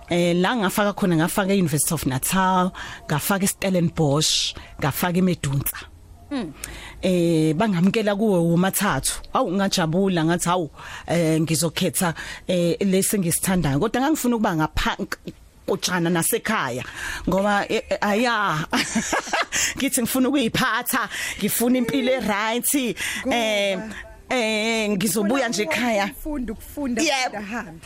Eh 0.10 0.36
la 0.36 0.56
ngafaka 0.56 0.94
khona 0.94 1.16
ngafaka 1.16 1.54
eUniversity 1.54 1.94
of 1.94 2.06
Natal, 2.06 2.72
ngafaka 3.08 3.46
eStellenbosch, 3.46 4.54
ngafaka 4.80 5.18
eMedunsa. 5.20 5.92
eh 7.02 7.54
bangamkela 7.54 8.16
kuwe 8.16 8.40
umathathu 8.40 9.22
awu 9.34 9.52
ngajabula 9.52 10.26
ngathi 10.26 10.50
hawu 10.50 10.70
eh 11.08 11.42
ngizokhetha 11.42 12.14
eh 12.48 12.78
lesi 12.80 13.20
ngisithandayo 13.20 13.80
kodwa 13.80 14.02
ngangifuna 14.02 14.36
ukuba 14.36 14.56
ngapha 14.56 14.98
kutshana 15.72 16.10
nasekhaya 16.10 16.84
ngoba 17.30 17.66
eh, 17.70 17.82
eh, 17.90 17.98
aya. 18.02 18.68
Ngithi 19.78 20.02
ngifuna 20.02 20.30
ukuyiphatha 20.30 21.10
ngifuna 21.40 21.78
impilo 21.78 22.12
eright 22.12 22.74
eh 23.32 23.80
eh 24.30 24.90
ngizobuya 24.90 25.50
nje 25.50 25.64
ekhaya. 25.64 26.06
ufunda 26.12 26.54
ukufunda 26.54 27.02
ahambe. 27.38 27.80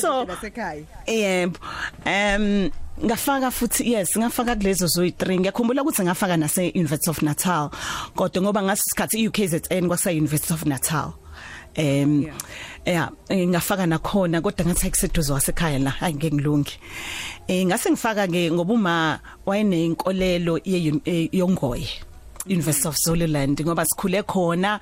So- 0.00 0.24
lasekhaya 0.24 0.84
yebo. 1.06 1.58
Em 2.04 2.70
ngafaka 3.04 3.50
futhi 3.50 3.92
yes 3.92 4.16
ngafaka 4.16 4.56
kulezo 4.56 4.86
zoyi 4.86 5.10
3 5.10 5.40
ngiyakhumbula 5.40 5.82
ukuthi 5.82 6.02
ngafaka 6.02 6.36
nase 6.36 6.72
University 6.74 7.10
of 7.10 7.22
Natal 7.22 7.70
kodwa 8.14 8.42
ngoba 8.42 8.62
ngaso 8.62 8.82
isikhathi 8.86 9.16
iUKZN 9.24 9.88
kwasa 9.88 10.10
University 10.10 10.52
of 10.54 10.66
Natal. 10.66 11.12
Em 11.74 12.22
Yeah. 12.22 12.36
yeah 12.86 13.08
eh, 13.28 13.48
ngafaka 13.48 13.86
nakhona 13.86 14.40
kodwa 14.40 14.66
ngathi 14.66 14.86
akuseduze 14.86 15.32
wasekhaya 15.32 15.78
la 15.78 15.90
hayi 15.90 16.14
ngeke 16.14 16.34
ngilungi 16.36 16.78
eh 17.48 17.66
ngase 17.66 17.90
ngifaka 17.90 18.26
ke 18.26 18.50
ngoba 18.50 18.74
uma 18.74 19.20
wayenenkolelo 19.46 20.58
ye- 20.64 21.28
yongoye 21.32 21.88
University 22.46 22.88
of 22.88 22.96
Zululand 22.96 23.60
ngoba 23.60 23.84
sikhule 23.84 24.22
khona 24.22 24.80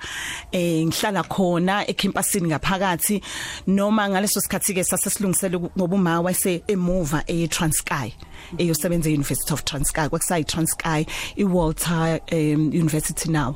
eh 0.51 0.85
ngihlala 0.87 1.23
khona 1.23 1.85
ecampusini 1.87 2.47
ngaphakathi 2.47 3.21
noma 3.67 4.09
ngaleso 4.09 4.39
sikhathi 4.41 4.73
ke 4.73 4.83
sasesilungisele 4.83 5.59
ngoba 5.77 5.95
uma 5.95 6.21
wase 6.21 6.63
emuva 6.67 7.23
e 7.27 7.47
Transkei 7.47 8.13
eyosebenza 8.57 9.09
e 9.09 9.13
University 9.13 9.53
of 9.53 9.63
Transkei 9.65 10.09
kwakusayi 10.09 10.45
Transkei 10.45 11.05
i 11.37 11.43
Walter 11.43 12.19
um, 12.31 12.71
University 12.71 13.29
now 13.29 13.55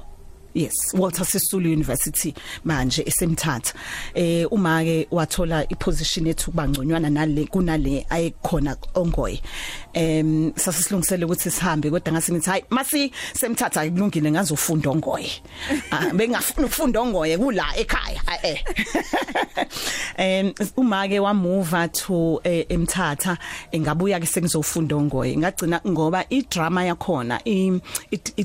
Yes 0.53 0.93
Walter 0.93 1.25
Sisulu 1.25 1.72
University 1.72 2.33
manje 2.65 3.03
esemthatha 3.05 3.74
eh 4.15 4.45
uma 4.51 4.83
ke 4.83 5.07
wathola 5.12 5.65
iposition 5.69 6.27
ethu 6.27 6.51
kubangconywana 6.51 7.10
nale 7.10 7.45
kunale 7.45 8.05
ayekhona 8.10 8.77
ongoye 8.95 9.41
em 9.93 10.53
sasisilungisele 10.55 11.25
ukuthi 11.25 11.51
sihambe 11.51 11.89
kodwa 11.89 12.13
ngase 12.13 12.31
ngithi 12.33 12.50
hayi 12.50 12.63
masi 12.69 13.12
semthatha 13.33 13.81
akulungile 13.81 14.31
ngazofunda 14.31 14.89
ongoye 14.89 15.31
Ah, 15.91 16.13
bengafuna 16.13 16.67
ukufunda 16.67 17.00
ongoye 17.01 17.38
kula 17.38 17.65
ekhaya 17.77 18.22
ah, 18.27 18.38
eh 18.43 18.60
em 20.17 20.53
uma 20.77 21.07
ke 21.07 21.19
wa 21.19 21.33
move 21.33 21.88
to 21.93 22.41
eh, 22.43 22.65
emthatha 22.69 23.38
eh, 23.72 23.81
ngabuya 23.81 24.19
ke 24.19 24.25
sengizofunda 24.25 24.95
ongoye 24.95 25.38
ngagcina 25.38 25.81
ngoba 25.88 26.25
i 26.29 26.41
drama 26.41 26.86
yakhona 26.86 27.41
i 27.45 27.79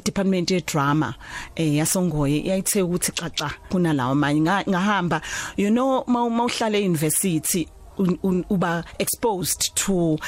department 0.04 0.50
ye 0.50 0.60
drama 0.60 1.14
eh 1.56 1.76
yasongoye 2.02 2.42
yayithe 2.46 2.82
ukuthi 2.82 3.12
xaxa 3.12 3.50
kunalawo 3.70 4.14
manje 4.14 4.40
Nga- 4.40 4.64
ngahamba 4.70 5.20
you 5.56 5.70
know 5.70 6.04
mawuhlala 6.06 6.78
euniversity 6.78 7.62
un- 7.62 7.66
un- 7.66 7.77
uba 8.50 8.84
exposed 8.98 9.74
to 9.74 10.18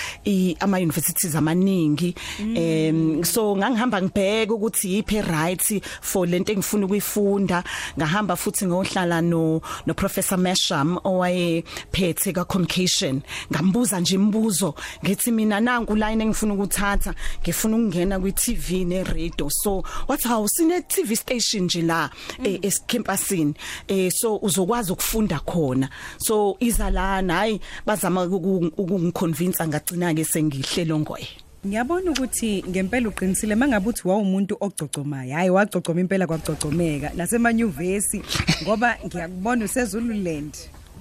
ama 0.61 0.79
universities 0.79 1.35
amaningi. 1.35 2.15
Em 2.57 3.25
so 3.25 3.57
ngangihamba 3.57 4.03
ngibheka 4.03 4.55
ukuthi 4.55 4.95
yipi 4.95 5.21
right 5.23 5.83
for 6.01 6.27
lento 6.27 6.53
engifuna 6.53 6.87
ukuyifunda. 6.87 7.65
Ngahamba 7.99 8.37
futhi 8.37 8.67
ngohlala 8.67 9.23
no 9.23 9.63
no 9.87 9.95
professor 9.95 10.37
Mesham 10.39 10.99
owaye 11.05 11.65
phethe 11.93 12.35
ka 12.35 12.45
communication 12.45 13.23
ngambuza 13.53 14.01
nje 14.01 14.15
imibuzo 14.15 14.75
ngithi 15.05 15.31
mina 15.33 15.61
nangu 15.61 15.95
line 15.95 16.25
engifuna 16.25 16.55
ukuthatha 16.55 17.15
ngifuna 17.43 17.77
ukungena 17.77 18.21
kwi 18.21 18.33
TV 18.33 18.85
ne 18.85 19.05
radio 19.05 19.51
so 19.51 19.83
wathi 20.09 20.29
hawu 20.29 20.49
sine 20.49 20.83
TV 20.83 21.17
station 21.17 21.65
nje 21.65 21.83
la 21.83 22.11
eh, 22.45 22.59
ecampusini 22.63 23.55
eh 23.89 24.11
so 24.13 24.37
uzokwazi 24.37 24.93
ukufunda 24.93 25.39
khona. 25.41 25.89
So 26.19 26.57
iza 26.61 26.91
lana 26.91 27.35
hayi 27.35 27.60
bazama 27.87 28.25
uku- 28.25 28.73
ukungiconvince 28.77 29.67
ngagcina 29.67 30.15
ke 30.15 30.25
sengihlelo 30.25 30.99
ngoye. 30.99 31.29
Ngiyabona 31.67 32.11
ukuthi 32.11 32.65
ngempela 32.69 33.09
uqinisile 33.09 33.55
mangabe 33.55 33.89
uthi 33.89 34.09
wawumuntu 34.09 34.57
ogcocomayo. 34.61 35.35
Hayi 35.35 35.51
wagcocoma 35.51 36.01
impela 36.01 36.27
kwagcocomeka. 36.27 37.13
Nasemanyuvesi 37.17 38.23
ngoba 38.65 38.97
ngiyakubona 39.07 39.65
usezululand 39.65 40.55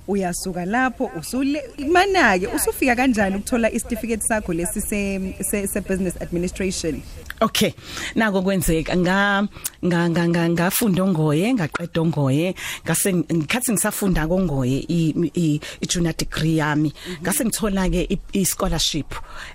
uyasuka 0.09 0.65
lapho 0.65 1.11
usule 1.19 1.61
mana 1.87 2.33
ke 2.39 2.47
usufika 2.47 2.95
kanjani 2.95 3.35
ukuthola 3.35 3.69
isitifiketi 3.71 4.25
sakho 4.27 4.53
lesi 4.53 4.81
se 4.81 4.99
se, 5.41 5.67
se 5.67 5.79
business 5.81 6.15
administration? 6.21 7.01
Okay 7.41 7.71
nako 8.15 8.41
kwenzeka 8.41 8.97
nga 8.97 9.47
nga 9.85 10.09
nga 10.09 10.23
nga 10.27 10.49
ngafunda 10.49 11.03
ongoye 11.03 11.53
ngaqeda 11.53 12.01
ongoye 12.01 12.55
ngase 12.85 13.13
ngikhathi 13.13 13.71
ngisafunda 13.71 14.27
kongoye 14.27 14.83
i 14.89 15.13
i- 15.35 15.61
i 15.81 15.85
junior 15.87 16.13
degree 16.17 16.57
yami. 16.57 16.91
Ngase 17.21 17.45
ngithola 17.45 17.89
ke 17.89 18.01
i- 18.09 18.19
i 18.33 18.45
scholarship 18.45 19.13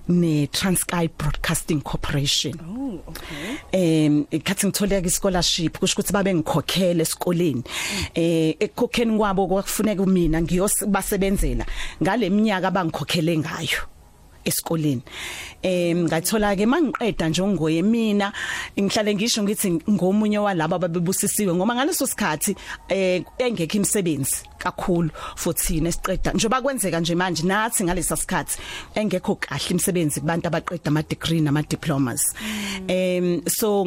ne 0.09 0.47
Transkei 0.47 1.09
Broadcasting 1.19 1.81
Corporation. 1.83 2.55
Oh 2.65 3.01
okay. 3.09 3.59
Em 3.73 4.25
ikhathi 4.31 4.67
ngithola 4.67 5.03
ke 5.03 5.11
scholarship 5.11 5.79
kusho 5.79 6.01
ukuthi 6.01 6.13
babe 6.13 6.33
ngikhokhele 6.35 7.03
esikoleni. 7.03 7.63
Eh 8.15 8.55
ekukhokheni 8.61 9.19
kwabo 9.19 9.47
kwakufuneka 9.47 10.07
mina 10.07 10.41
ngiyosebenzela 10.45 11.65
ngale 12.03 12.31
minyaka 12.31 12.69
abangikhokhele 12.69 13.41
ngayo. 13.41 13.94
Esikoleni. 14.45 15.03
Em 15.63 16.05
ngathola 16.05 16.57
ke 16.57 16.67
mangiqeda 16.67 17.29
nje 17.29 17.43
ngoye 17.43 17.83
mina 17.83 18.33
ngihlale 18.79 19.15
ngisho 19.15 19.43
ngithi 19.43 19.71
ngomunye 19.91 20.39
walabo 20.39 20.77
ababebusisiwe 20.77 21.55
ngoba 21.55 21.75
ngaleso 21.75 22.07
sikhathi 22.07 22.57
eh 22.89 23.23
engekho 23.39 23.77
imisebenzi 23.77 24.45
kakhulu 24.59 25.11
futhi 25.37 25.81
nesiqeda. 25.81 26.33
Njoba 26.33 26.63
kwenzeka 26.63 27.01
nje 27.01 27.15
manje 27.15 27.43
nathi 27.43 27.85
ngalesa 27.85 28.17
sikhathi 28.17 28.59
engekho 28.95 29.35
kahle 29.37 29.71
imisebenzi 29.71 30.21
kubantu 30.21 30.47
abaqeda 30.49 30.89
ama 30.89 31.03
degree 31.03 31.41
nama 31.41 31.63
diplomas 31.63 32.35
em 32.89 33.43
so 33.49 33.85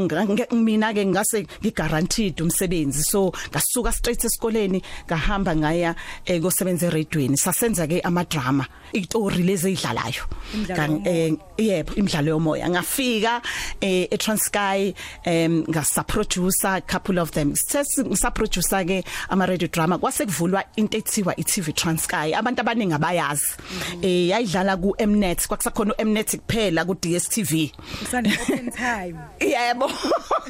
mina 0.52 0.94
ke 0.94 1.06
ngase 1.06 1.48
ngigaranteed 1.62 2.42
umsebenzi. 2.42 3.04
So 3.04 3.32
ngasuka 3.52 3.92
straight 3.92 4.24
esikoleni 4.24 4.82
ngahamba 5.08 5.56
ngaya 5.56 5.96
eh, 6.26 6.42
kosebenza 6.42 6.88
eradioweni 6.88 7.38
sasenza 7.38 7.88
ke 7.88 8.02
ama 8.04 8.24
drama 8.24 8.66
istory 8.94 9.44
lezi 9.44 9.72
ezidlalayo 9.72 10.24
eh, 10.24 10.47
yebo 11.58 11.94
imidlalo 11.96 12.30
yomoya. 12.30 12.70
Ngafika 12.70 13.42
eh 13.82 14.08
eTranskei 14.12 14.94
em 15.26 15.64
ngasa 15.64 16.04
producer 16.08 16.82
couple 16.88 17.20
of 17.20 17.32
them. 17.32 17.54
Ngisa 17.54 18.34
producer 18.34 18.84
ke 18.86 19.04
ama 19.30 19.46
radio 19.46 19.68
drama. 19.68 19.98
Kwase 19.98 20.26
kuvulwa 20.26 20.64
into 20.78 20.98
ethiwa 20.98 21.36
iTV 21.38 21.74
Transkei 21.74 22.34
abantu 22.34 22.62
abaningi 22.62 22.94
abayazi. 22.94 23.58
Eh 24.02 24.30
yayidlala 24.30 24.78
ku 24.82 24.96
Mnet 25.00 25.48
kwakusakhona 25.48 25.94
uMnet 26.00 26.40
kuphela 26.40 26.86
ku 26.86 26.96
DStv 26.96 27.72
usane 28.04 28.34
open 28.42 28.72
time. 28.72 29.20
Yebo. 29.42 29.90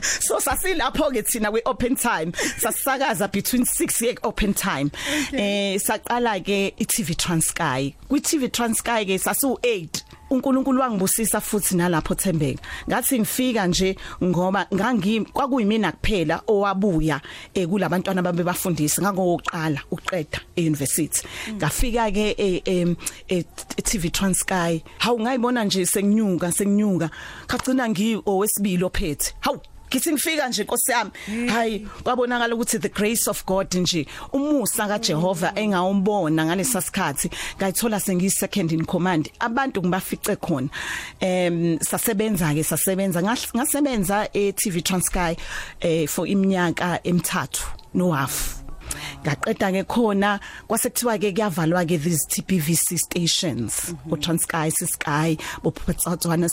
So 0.02 0.38
sasilapho 0.40 1.12
ke 1.14 1.26
thina 1.26 1.52
kwi 1.52 1.62
open 1.66 1.96
time. 1.96 2.32
Sasakaza 2.32 3.32
between 3.32 3.66
6 3.66 4.02
ye 4.02 4.16
open 4.24 4.54
time. 4.54 4.92
Eh 5.34 5.78
saqala 5.78 6.40
ke 6.44 6.74
iTV 6.80 7.16
Transkei 7.16 7.94
kwi 8.10 8.20
TV 8.20 8.50
Transkei 8.50 9.06
ke 9.06 9.20
sasu 9.20 9.58
8 9.62 9.87
uNkulunkulu 10.30 10.82
wangibusisa 10.82 11.42
futhi 11.42 11.76
nalapho 11.76 12.16
Thembeka. 12.16 12.62
Ngathi 12.90 13.20
ngifika 13.20 13.68
nje 13.68 13.96
ngoba 14.24 14.68
ngangi 14.74 15.22
kwakuyimina 15.22 15.92
kuphela 15.92 16.42
owabuya 16.48 17.22
eh 17.54 17.68
kulabantwana 17.68 18.22
babe 18.22 18.44
bafundisa 18.44 19.02
ngangokuqala 19.02 19.82
ukuqeda 19.92 20.40
euniversity 20.56 21.24
ngafika 21.56 22.12
ke 22.12 22.36
eh, 22.38 22.62
em, 22.66 22.96
eh, 23.28 23.44
TV 23.84 24.10
Transkei 24.10 24.84
hawu 24.98 25.20
ngayibona 25.20 25.64
nje 25.64 25.86
senginyuka 25.86 26.52
senginyuka 26.52 27.10
kagcina 27.48 27.90
ngi 27.90 28.22
owesibili 28.26 28.84
ophethe. 28.84 29.34
Hawu. 29.40 29.60
Ngithi 29.90 30.12
ngifika 30.12 30.48
nje 30.50 30.64
Nkosi 30.64 30.92
yami. 30.92 31.12
Hayi 31.50 31.80
kwabonakala 32.04 32.56
ukuthi 32.56 32.80
the 32.80 32.90
grace 32.90 33.28
of 33.30 33.46
God 33.46 33.74
nje 33.76 34.06
umusa 34.34 34.88
kaJehova 34.88 35.52
engawumbona 35.56 36.46
ngalesa 36.46 36.82
sikhathi. 36.82 37.30
Ngayithola 37.58 38.00
sengiyi 38.00 38.30
second 38.32 38.72
in 38.72 38.86
command. 38.86 39.30
Abantu 39.40 39.82
ngibafice 39.82 40.36
khona. 40.36 40.70
Em 41.20 41.80
sasebenza 41.80 42.54
ke 42.54 42.64
sasebenza. 42.64 43.22
Ngas- 43.22 43.54
ngasebenza 43.56 44.30
e 44.34 44.52
TV 44.52 44.82
Transkei 44.82 45.38
eh 45.82 46.08
for 46.08 46.26
iminyaka 46.28 47.00
emithathu 47.04 47.64
no 47.94 48.12
half 48.12 48.57
ngaqeda 49.24 49.72
ke 49.72 49.84
khona 49.84 50.40
kwasekuthiwa 50.68 51.18
ke 51.20 51.32
kuyavalwa 51.34 51.86
ke 51.88 51.98
these 51.98 52.26
TPVC 52.28 52.98
stations 52.98 53.94
o 54.12 54.16
Transkei 54.16 54.72
Sky 54.72 55.38
bo 55.64 55.72
Phuthadwana 55.72 56.50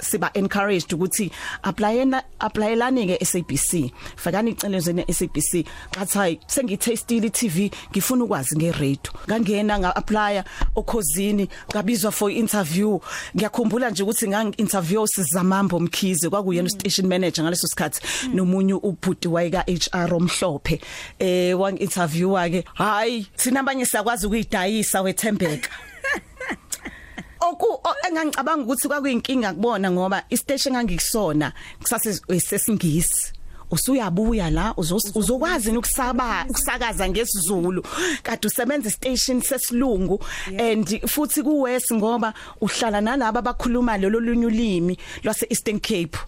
siba 0.00 0.30
encouraged 0.34 0.92
ukuthi 0.92 1.30
applyena 1.62 2.22
applyelani 2.40 3.06
ke 3.06 3.24
SABC 3.24 3.92
fakani 4.16 4.50
icelo 4.50 4.80
zene 4.80 5.04
SABC 5.08 5.66
ngathi 5.96 6.18
hayi 6.18 6.40
sengithestile 6.46 7.30
TV 7.30 7.70
ngifuna 7.90 8.24
ukwazi 8.24 8.56
ngeradio. 8.56 9.12
Ngangena 9.28 9.78
nga 9.78 9.96
apply 9.96 10.42
okhosini 10.74 11.48
ngabizwa 11.70 12.12
for 12.12 12.30
interview. 12.30 12.98
Ngiyakhumbula 13.36 13.90
nje 13.90 14.02
ukuthi 14.02 14.28
ngang 14.28 14.54
interview 14.56 15.06
sizamambo 15.06 15.80
mkhize 15.80 16.30
kwakuyena 16.30 16.68
station 16.68 17.08
manager 17.08 17.44
ngaleso 17.44 17.66
sikhathi. 17.66 18.00
Nomunye 18.34 18.74
ubhuti 18.74 19.28
wayeka 19.28 19.64
HR 19.66 20.14
omhlophe. 20.14 20.80
Eh 21.18 21.35
wang 21.54 21.76
interviewer 21.78 22.50
ke 22.50 22.64
hayi 22.74 23.26
sina 23.36 23.60
abanye 23.60 23.86
siyakwazi 23.86 24.26
ukuyidayisa 24.26 25.02
wethembeka. 25.02 25.70
Oku 27.40 27.66
o- 27.84 27.96
engangicabanga 28.08 28.64
ukuthi 28.64 28.88
kwakuyinkinga 28.88 29.52
kubona 29.54 29.90
ngoba 29.90 30.22
istation 30.30 30.74
engangikusona 30.74 31.52
kusase 31.82 32.20
sesingisi. 32.40 33.32
Usuyabuya 33.70 34.50
la 34.50 34.74
uzokwazi 35.14 35.70
ukusaba 35.76 36.44
ukusakaza 36.48 37.08
ngesizulu. 37.08 37.82
Kade 38.22 38.46
usebenza 38.48 38.90
station 38.90 39.40
sesilungu 39.40 40.20
and 40.58 40.86
futhi 41.06 41.42
ku 41.42 41.62
West 41.62 41.92
ngoba 41.92 42.32
uhlala 42.60 43.00
nalabo 43.00 43.38
abakhuluma 43.38 43.98
lelo 43.98 44.20
lunye 44.20 44.46
ulimi 44.46 44.96
lwase 45.22 45.46
Eastern 45.50 45.80
Cape 45.80 46.18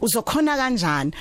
uzokhona 0.00 0.56
kanjani? 0.56 1.12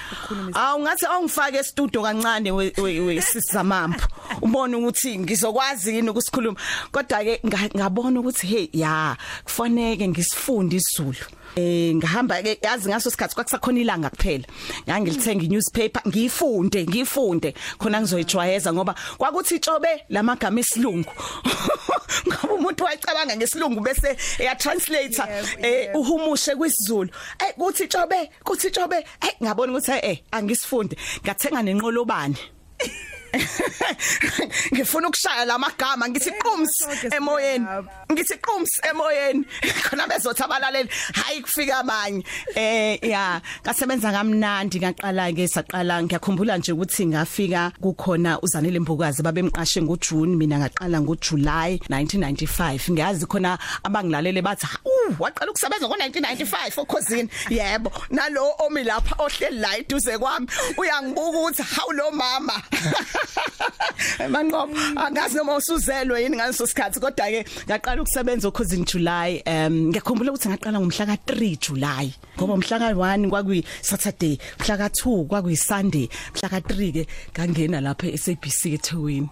Awu 0.54 0.80
ngathi 0.82 1.06
awungifake 1.06 1.58
e-studio 1.58 2.02
kancane 2.02 2.52
we- 2.52 2.74
we- 2.78 3.00
wesizamampo 3.00 4.06
ubone 4.42 4.76
ukuthi 4.76 5.20
ngizokwazi 5.20 5.96
yini 5.96 6.10
ukusikhuluma. 6.10 6.58
Kodwa 6.92 7.24
ke 7.24 7.40
nga- 7.46 7.70
ngabona 7.78 8.20
ukuthi 8.20 8.48
hey 8.48 8.70
ya 8.74 9.18
kufanele 9.44 10.08
ngisifunde 10.08 10.76
isizulu. 10.76 11.26
Eh 11.56 11.96
ngihamba 11.96 12.44
ke 12.44 12.60
yazi 12.62 12.90
ngaso 12.90 13.10
isikhathi 13.10 13.36
kwakusakhona 13.36 13.80
ilanga 13.80 14.10
kuphela. 14.10 14.44
Ngangilithenga 14.90 15.44
newspaper 15.56 16.02
ngiyifunde 16.08 16.86
ngiyifunde. 16.86 17.54
Khona 17.78 18.02
ngizoyijwayeza 18.02 18.74
ngoba 18.74 18.96
kwakuthi 19.18 19.56
itshobe 19.56 20.06
lamagama 20.10 20.60
esilungu. 20.60 21.12
Ngoba 22.28 22.54
umuntu 22.54 22.84
wayicabanga 22.84 23.36
ngesilungu 23.36 23.82
bese 23.82 24.18
eya 24.40 24.56
translate 24.56 25.24
eh 25.62 25.96
uhumushe 25.96 26.56
kwisizulu. 26.56 27.10
Eh 27.40 27.54
kuthi 27.58 27.84
itshobe 27.84 28.30
kuthi 28.44 28.68
itshobe 28.68 28.98
eh 28.98 29.36
ngabona 29.44 29.72
ukuthi 29.72 29.92
eh 29.92 30.18
angisifunde. 30.32 30.96
Ngathenga 31.24 31.62
nenqolobane. 31.64 32.38
ngifuna 34.74 35.08
ukushaya 35.08 35.46
lamagama 35.46 36.10
ngithi 36.10 36.32
qums 36.32 36.72
sonke 36.78 37.16
emoyeni. 37.16 37.66
Siyalapha. 37.66 38.06
ngithi 38.12 38.38
qums 38.38 38.72
emoyeni. 38.90 39.46
Khona 39.86 40.08
bezothi 40.08 40.44
abalaleli 40.44 40.90
hayi 41.14 41.42
kufika 41.42 41.78
abanye. 41.80 42.24
Eh 42.56 43.00
ya 43.04 43.42
ngasebenza 43.64 44.12
kamnandi 44.12 44.80
ngaqala 44.80 45.32
ke 45.34 45.48
saqala 45.48 46.04
ngiyakhumbula 46.04 46.58
nje 46.58 46.72
ukuthi 46.72 47.06
ngafika 47.06 47.72
kukhona 47.82 48.42
uzanele 48.42 48.80
mbukazi 48.80 49.24
babemqashe 49.24 49.82
ngoJune 49.82 50.36
mina 50.36 50.60
ngaqala 50.60 51.02
ngoJuly 51.02 51.80
1995 51.90 52.92
ngiyazi 52.92 53.26
khona 53.26 53.58
abangilalele 53.84 54.42
bathi 54.42 54.68
uh 54.86 55.20
waqala 55.20 55.52
ukusebenza 55.52 55.88
ngo1995 55.88 56.82
okhosini. 56.82 57.30
Yebo 57.50 57.92
nalo 58.10 58.56
omi 58.60 58.84
lapha 58.84 59.16
ohleli 59.24 59.60
la 59.60 59.78
eduze 59.78 60.18
kwami 60.18 60.48
uyangibuka 60.78 61.38
ukuthi 61.40 61.64
hawu 61.64 61.92
lo 61.92 62.12
mama. 62.12 62.54
manqobo 64.34 64.74
angazi 64.96 65.38
noma 65.38 65.56
usuzelwe 65.56 66.24
yini 66.24 66.36
ngaleso 66.36 66.68
sikhathi 66.68 67.00
kodwa 67.00 67.28
ke 67.32 67.46
ngaqala 67.68 68.02
ukusebenza 68.02 68.48
okhosini 68.48 68.86
July 68.86 69.42
um 69.46 69.74
ngiyakhumbula 69.90 70.32
ukuthi 70.32 70.50
ngaqala 70.50 70.80
ngomhla 70.80 71.06
ka 71.06 71.16
3 71.34 71.58
July 71.60 72.08
ngoba 72.38 72.54
umhla 72.54 72.80
ka 72.80 72.90
1 72.94 73.30
kwakuyi 73.30 73.64
Saturday 73.82 74.38
mhla 74.60 74.78
ka 74.78 74.88
2 74.88 75.28
kwakuyi 75.28 75.58
Sunday 75.58 76.10
mhla 76.36 76.50
ka 76.50 76.60
3 76.60 76.92
ke 76.92 77.04
ngangena 77.34 77.82
lapha 77.82 78.08
eSABC 78.08 78.66
eThekwini 78.78 79.30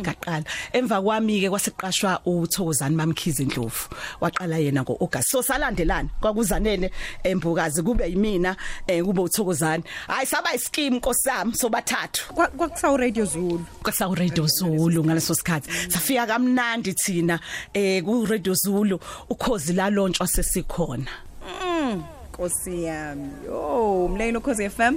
ngaqala 0.00 0.44
emva 0.72 1.02
kwami 1.02 1.40
ke 1.40 1.50
kwaseqashwa 1.50 2.20
uThokozani 2.26 2.96
Mamkhize 2.96 3.44
Ndlovu. 3.44 3.88
Waqala 4.20 4.58
yena 4.58 4.82
ngoAugust. 4.82 5.28
So 5.30 5.42
salandelana. 5.42 6.08
Kwakuzanele 6.20 6.90
embukazi 7.24 7.82
kube 7.82 8.08
yimina 8.10 8.56
eh 8.86 9.02
kube 9.04 9.20
uThokozani 9.20 9.84
hayi 10.06 10.26
saba 10.26 10.54
ischeme 10.54 10.96
nkosami 10.96 11.54
sobathathu. 11.54 12.34
Kwa- 12.34 12.48
kwakusawu 12.48 12.96
radio 12.96 13.24
Zulu. 13.24 13.64
Kwasawu 13.82 14.14
Radio 14.14 14.46
Zulu 14.46 15.04
ngaleso 15.04 15.34
sikhathi. 15.34 15.70
Safika 15.90 16.26
kamnandi 16.26 16.94
thina 16.94 17.40
eh 17.74 18.02
ku 18.04 18.26
Radio 18.26 18.54
Zulu 18.54 19.00
ukhozi 19.30 19.72
la 19.72 19.90
launch 19.90 20.22
sesikhona 20.22 21.06
Nkosi 22.32 22.84
yami. 22.84 23.28
Yo 23.46 24.08
mlayini 24.12 24.38
ukhoze 24.38 24.70
FM 24.70 24.96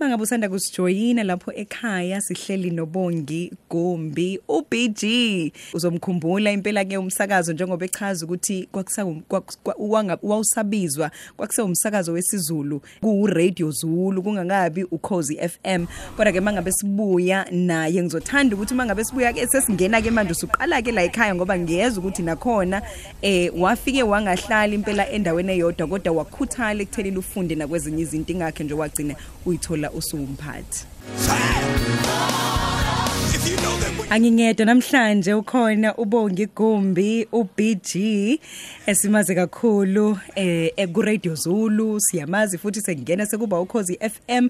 mangabe 0.00 0.22
usanda 0.22 0.48
kusijoyina 0.48 1.24
lapho 1.24 1.52
ekhaya 1.52 2.20
sihleli 2.20 2.70
nobongi 2.70 3.52
Gombi 3.70 4.40
uBG 4.48 5.02
uzomkhumbula 5.74 6.52
impela 6.52 6.84
ke 6.84 6.98
umsakazo 6.98 7.52
njengoba 7.52 7.84
echaza 7.84 8.24
ukuthi 8.24 8.68
kwakusawusabizwa 8.72 11.10
kwakuse 11.36 11.62
umsakazo 11.62 12.12
wesiZulu 12.12 12.82
ku 13.00 13.26
Radio 13.26 13.70
Zulu 13.70 14.22
kungakabi 14.22 14.84
ukhozi 14.84 15.36
FM 15.36 15.86
kodwa 16.16 16.32
ke 16.32 16.40
mangabe 16.40 16.72
sibuya 16.72 17.46
naye 17.50 18.02
ngizothanda 18.02 18.56
ukuthi 18.56 18.74
mangabe 18.74 19.04
sibuya 19.04 19.32
ke 19.32 19.46
sesingena 19.46 20.02
ke 20.02 20.10
manje 20.10 20.32
usuqala 20.32 20.82
ke 20.82 20.92
la 20.92 21.02
ekhaya 21.02 21.34
ngoba 21.34 21.58
ngiyeza 21.58 22.00
ukuthi 22.00 22.22
nakhona 22.22 22.82
eh 23.22 23.52
wafike 23.58 24.02
wangahlala 24.02 24.74
impela 24.74 25.10
endaweni 25.10 25.52
eyodwa 25.52 25.86
kodwa 25.86 26.12
wakhuthala 26.12 26.82
ekutheni 26.82 27.18
ufunde 27.18 27.54
nakwezinye 27.54 28.02
izinto 28.02 28.32
ingakhe 28.32 28.64
nje 28.64 28.74
wagcina 28.74 29.16
uyithola 29.46 29.85
usumphathi. 29.90 30.86
Angingedwa 34.10 34.66
namhlanje 34.66 35.34
ukhona 35.34 35.94
ubongi 35.96 36.46
Gombi 36.46 37.28
uBG 37.32 37.96
esimaze 38.86 39.34
kakhulu 39.34 40.18
eh 40.34 40.88
ku 40.92 41.02
Radio 41.02 41.34
Zulu. 41.34 42.00
Siyamazi 42.00 42.58
futhi 42.58 42.80
sengena 42.80 43.26
sekuba 43.26 43.60
ukhozi 43.60 43.98
FM 43.98 44.48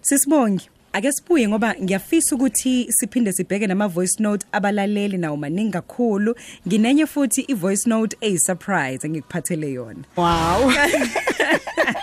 sisibongi 0.00 0.68
ake 0.92 1.12
sibuye 1.12 1.48
ngoba 1.48 1.74
ngiyafisa 1.82 2.36
ukuthi 2.36 2.92
siphinde 2.92 3.32
sibheke 3.32 3.66
nama 3.66 3.88
voice 3.88 4.22
note 4.22 4.46
abalaleli 4.52 5.16
nawo 5.16 5.36
maningi 5.36 5.72
kakhulu. 5.72 6.34
Nginenye 6.68 7.06
futhi 7.06 7.44
i 7.48 7.54
voice 7.54 7.88
note 7.88 8.16
eyi 8.20 8.38
surprise 8.38 9.06
engikuphathele 9.06 9.72
yona. 9.72 10.04
Wow. 10.16 10.72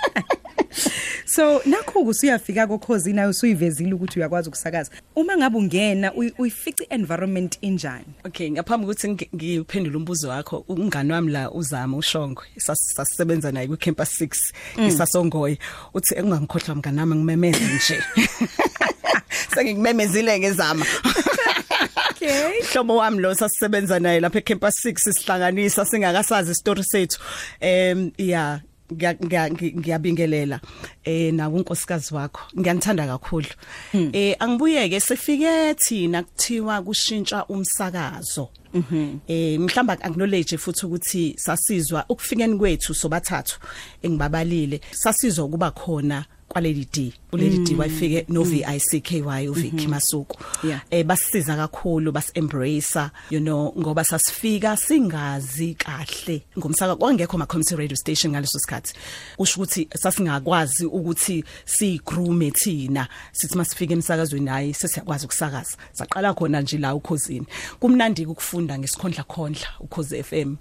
So 1.30 1.62
nakho 1.66 2.00
usuyafika 2.02 2.68
kokhozi 2.68 3.14
nayo 3.14 3.30
usuyivezile 3.30 3.94
ukuthi 3.94 4.20
uyakwazi 4.20 4.48
ukusakaza. 4.50 4.92
Uma 5.16 5.38
ngabe 5.38 5.58
ungena 5.58 6.14
uyifica 6.14 6.84
environment 6.90 7.58
injani? 7.62 8.06
Okay 8.26 8.52
ngaphambi 8.52 8.86
ukuthi 8.86 9.08
ngi- 9.08 9.30
ngiphendule 9.36 9.98
umbuzo 9.98 10.30
wakho 10.30 10.66
umngani 10.68 11.12
wami 11.12 11.32
la 11.32 11.52
uzama 11.52 11.98
uShongwe 11.98 12.46
sas- 12.58 12.94
sasisebenza 12.96 13.52
naye 13.52 13.68
ku 13.68 13.78
campus 13.78 14.22
6 14.22 14.88
isasongoye 14.88 15.58
uthi 15.94 16.16
engangikhohlwa 16.16 16.76
mngani 16.76 17.00
wami 17.00 17.16
ngimemeze 17.16 17.60
nje 17.76 18.04
Sengikumemezile 19.56 20.40
ngezama 20.40 20.86
Okay. 22.12 22.62
Hlobo 22.72 22.96
wami 22.96 23.20
lo 23.20 23.36
sasisebenza 23.36 24.00
naye 24.00 24.20
lapha 24.20 24.40
ecampus 24.40 24.86
6 24.86 25.12
sihlanganisa 25.14 25.86
singakasazi 25.86 26.52
istory 26.52 26.84
sethu 26.84 27.20
em 27.60 28.12
yeah 28.18 28.60
ngiya- 28.60 28.60
ngiya- 28.60 28.60
ngi- 28.60 28.67
ngiyabingelela 28.94 30.60
eh 31.04 31.34
na 31.34 31.50
unkosikazi 31.50 32.14
wakho. 32.14 32.42
Ngiyanithanda 32.60 33.08
kakhulu. 33.08 33.48
Eh 34.14 34.36
angibuyeke 34.40 35.00
sifike 35.00 35.74
thina 35.74 36.24
kuthiwa 36.24 36.82
kushintsha 36.82 37.46
umsakazo. 37.46 38.50
Eh 39.28 39.60
mhlamba 39.60 39.94
acknowledge 40.02 40.58
futhi 40.58 40.86
ukuthi 40.86 41.36
sasizwa 41.38 42.06
ukufikeni 42.10 42.58
kwethu 42.58 42.94
sobathathu 42.94 43.60
engibabalile 44.04 44.82
sasizwa 44.92 45.46
ukuba 45.46 45.72
khona 45.72 46.26
kwaleli 46.48 46.88
D 46.94 47.14
kuleli 47.32 47.58
D 47.58 47.76
wayifike 47.76 48.26
no 48.30 48.44
VICKY 48.44 49.50
uVicky 49.50 49.88
Masuku. 49.88 50.38
Yeah. 50.64 50.82
eh 50.92 51.04
basisiza 51.04 51.56
kakhulu 51.56 52.12
bas 52.12 52.32
embrace 52.34 53.12
you 53.30 53.40
know 53.40 53.74
ngoba 53.78 54.04
sasifika 54.04 54.78
singazi 54.78 55.76
kahle. 55.76 56.42
Ngomsaka 56.58 56.96
kwangekho 56.96 57.38
ma 57.38 57.46
community 57.46 57.76
radio 57.76 57.98
station 57.98 58.32
ngaleso 58.32 58.60
sikhathi. 58.60 58.94
Kusho 59.38 59.62
ukuthi 59.62 59.88
sasingakwazi 59.96 60.86
ukuthi 60.86 61.44
sigroom 61.66 62.52
thina. 62.52 63.08
Sithi 63.32 63.58
masifika 63.58 63.94
emsakazweni 63.94 64.50
hayi 64.50 64.74
sesiyakwazi 64.74 65.26
ukusakaza. 65.26 65.78
Saqala 65.94 66.34
khona 66.34 66.62
nje 66.62 66.78
la 66.78 66.96
ukhosini. 66.96 67.46
Kumnandi 67.80 68.26
ukufunda 68.26 68.80
ngesikhondla 68.80 69.24
khondla 69.24 69.68
ukhozi 69.80 70.24
FM 70.24 70.56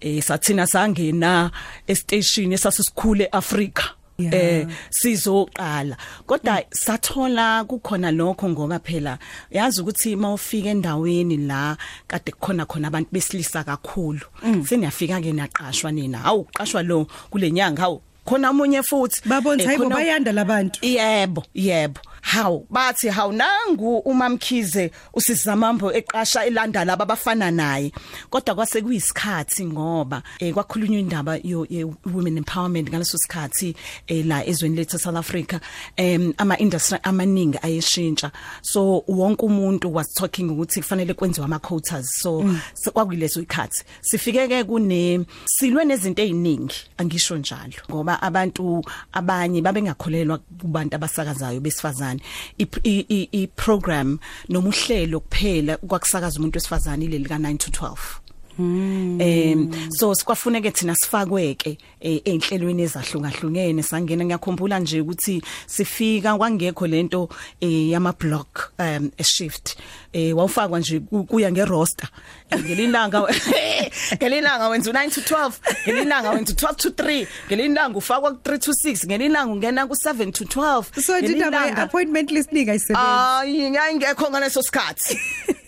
eh 0.00 0.22
sathina 0.22 0.66
sangena 0.66 1.50
estation 1.86 2.52
esasisikhule 2.52 3.28
Africa. 3.32 4.01
Eh 4.18 4.66
sizoqala. 4.90 5.96
Kodwa 6.26 6.62
sathola 6.70 7.64
kukhona 7.64 8.10
lokho 8.10 8.48
ngoba 8.48 8.78
phela 8.78 9.18
yazi 9.50 9.80
ukuthi 9.80 10.16
mawufika 10.16 10.68
endaweni 10.70 11.36
la 11.36 11.76
kade 12.06 12.32
kukhona 12.32 12.66
khona 12.66 12.88
abantu 12.88 13.08
besilisa 13.12 13.64
kakhulu. 13.64 14.20
Seniyafika 14.64 15.20
ke 15.20 15.32
naqashwa 15.32 15.92
nina. 15.92 16.18
Hawu 16.18 16.44
qashwa 16.54 16.82
lo 16.82 17.06
kulenyanga 17.30 17.82
hawu 17.82 18.00
khona 18.24 18.50
umunye 18.50 18.82
futhi. 18.82 19.22
Babona 19.28 19.62
Eh, 19.62 19.66
hayibo 19.66 19.88
bayanda 19.88 20.32
labantu. 20.32 20.78
yebo 20.86 21.42
yebo. 21.54 22.00
Hawu 22.22 22.66
bathi 22.70 23.08
hawu 23.08 23.32
nangu 23.32 23.98
umamkhize 23.98 24.90
usizamambo 25.14 25.92
eqasha 25.92 26.44
elanda 26.44 26.84
laba 26.84 27.02
abafana 27.02 27.50
naye. 27.50 27.92
Kodwa 28.30 28.54
kwase 28.54 28.82
kuyisikhathi 28.82 29.66
ngoba 29.66 30.22
eh 30.38 30.54
kwakhulunywa 30.54 31.00
indaba 31.00 31.36
yo 31.42 31.66
ye 31.70 31.84
women 32.14 32.36
empowerment 32.38 32.88
ngaleso 32.88 33.18
sikhathi 33.18 33.74
eh 34.06 34.26
la 34.26 34.46
ezweni 34.46 34.76
lethu 34.76 34.98
South 34.98 35.16
Africa 35.16 35.60
em 35.96 36.32
ama 36.38 36.58
industry 36.58 36.98
amaningi 37.02 37.58
ayeshintsha. 37.62 38.30
So 38.62 39.04
wonke 39.08 39.46
umuntu 39.46 39.92
was 39.92 40.14
talking 40.14 40.50
ukuthi 40.50 40.80
kufanele 40.80 41.14
kwenziwe 41.14 41.44
ama 41.44 41.58
quotas. 41.58 42.06
So 42.20 42.44
so 42.74 42.90
kwakuyileso 42.90 43.40
ikhathi. 43.40 43.84
Sifike 44.00 44.48
ke 44.48 44.64
kune 44.64 45.26
silwe 45.46 45.84
nezinto 45.84 46.22
eziningi 46.22 46.76
angisho 46.98 47.36
njalo. 47.36 47.72
Ngoba 47.90 48.22
abantu 48.22 48.84
abanye 49.12 49.62
babengakholelwa 49.62 50.38
kubantu 50.38 50.96
abasakazayo 50.96 51.60
besifazane. 51.60 52.11
I, 52.58 52.66
i, 52.82 53.06
i, 53.08 53.28
i 53.32 53.46
program 53.46 54.18
noma 54.48 54.68
uhlelo 54.68 55.20
kuphela 55.20 55.76
kwakusakaza 55.76 56.38
umuntu 56.38 56.56
wesifazane 56.56 57.04
ileli 57.04 57.24
ka 57.24 57.38
9 57.38 57.56
to 57.56 57.70
12 57.70 57.96
Em 58.58 59.70
so 59.98 60.14
sikwafuneke 60.14 60.70
thina 60.70 60.94
sifakweke 60.94 61.78
eh, 62.00 62.20
einhlelweni 62.24 62.82
ezahlukahlukene 62.82 63.82
sangena 63.82 64.24
ngiyakhumbula 64.24 64.78
nje 64.78 65.00
ukuthi 65.00 65.42
sifika 65.66 66.36
kwangekho 66.36 66.86
lento 66.86 67.28
eh, 67.60 67.88
yama 67.90 68.12
block 68.12 68.72
um 68.78 69.10
a 69.18 69.24
shift 69.24 69.76
eh 70.12 70.36
wawufakwa 70.36 70.78
nje 70.80 71.00
ku- 71.00 71.24
kuya 71.24 71.52
ngeroster 71.52 72.08
ngelilanga 72.58 73.20
ngelilanga 74.16 74.68
wenza 74.68 74.90
u9 74.90 75.10
to 75.10 75.20
12 75.20 75.52
ngelilanga 75.88 76.30
wenza 76.30 76.52
u12 76.52 76.74
to 76.76 76.88
3 76.88 77.26
ngelilanga 77.48 77.98
ufakwa 77.98 78.30
ku3 78.30 78.58
to 78.58 78.72
6 78.72 79.06
ngelilanga 79.06 79.52
ungena 79.52 79.84
ku7 79.84 80.32
to 80.32 80.44
12 80.44 81.00
So 81.02 81.18
indaba 81.18 81.58
ngelilanga- 81.66 81.82
appointment 81.82 82.30
list 82.30 82.52
ningayisebenzi. 82.52 83.06
Hayi 83.06 83.70
ngayingekho 83.70 84.30
ngaleso 84.30 84.62
sikhathi. 84.62 85.18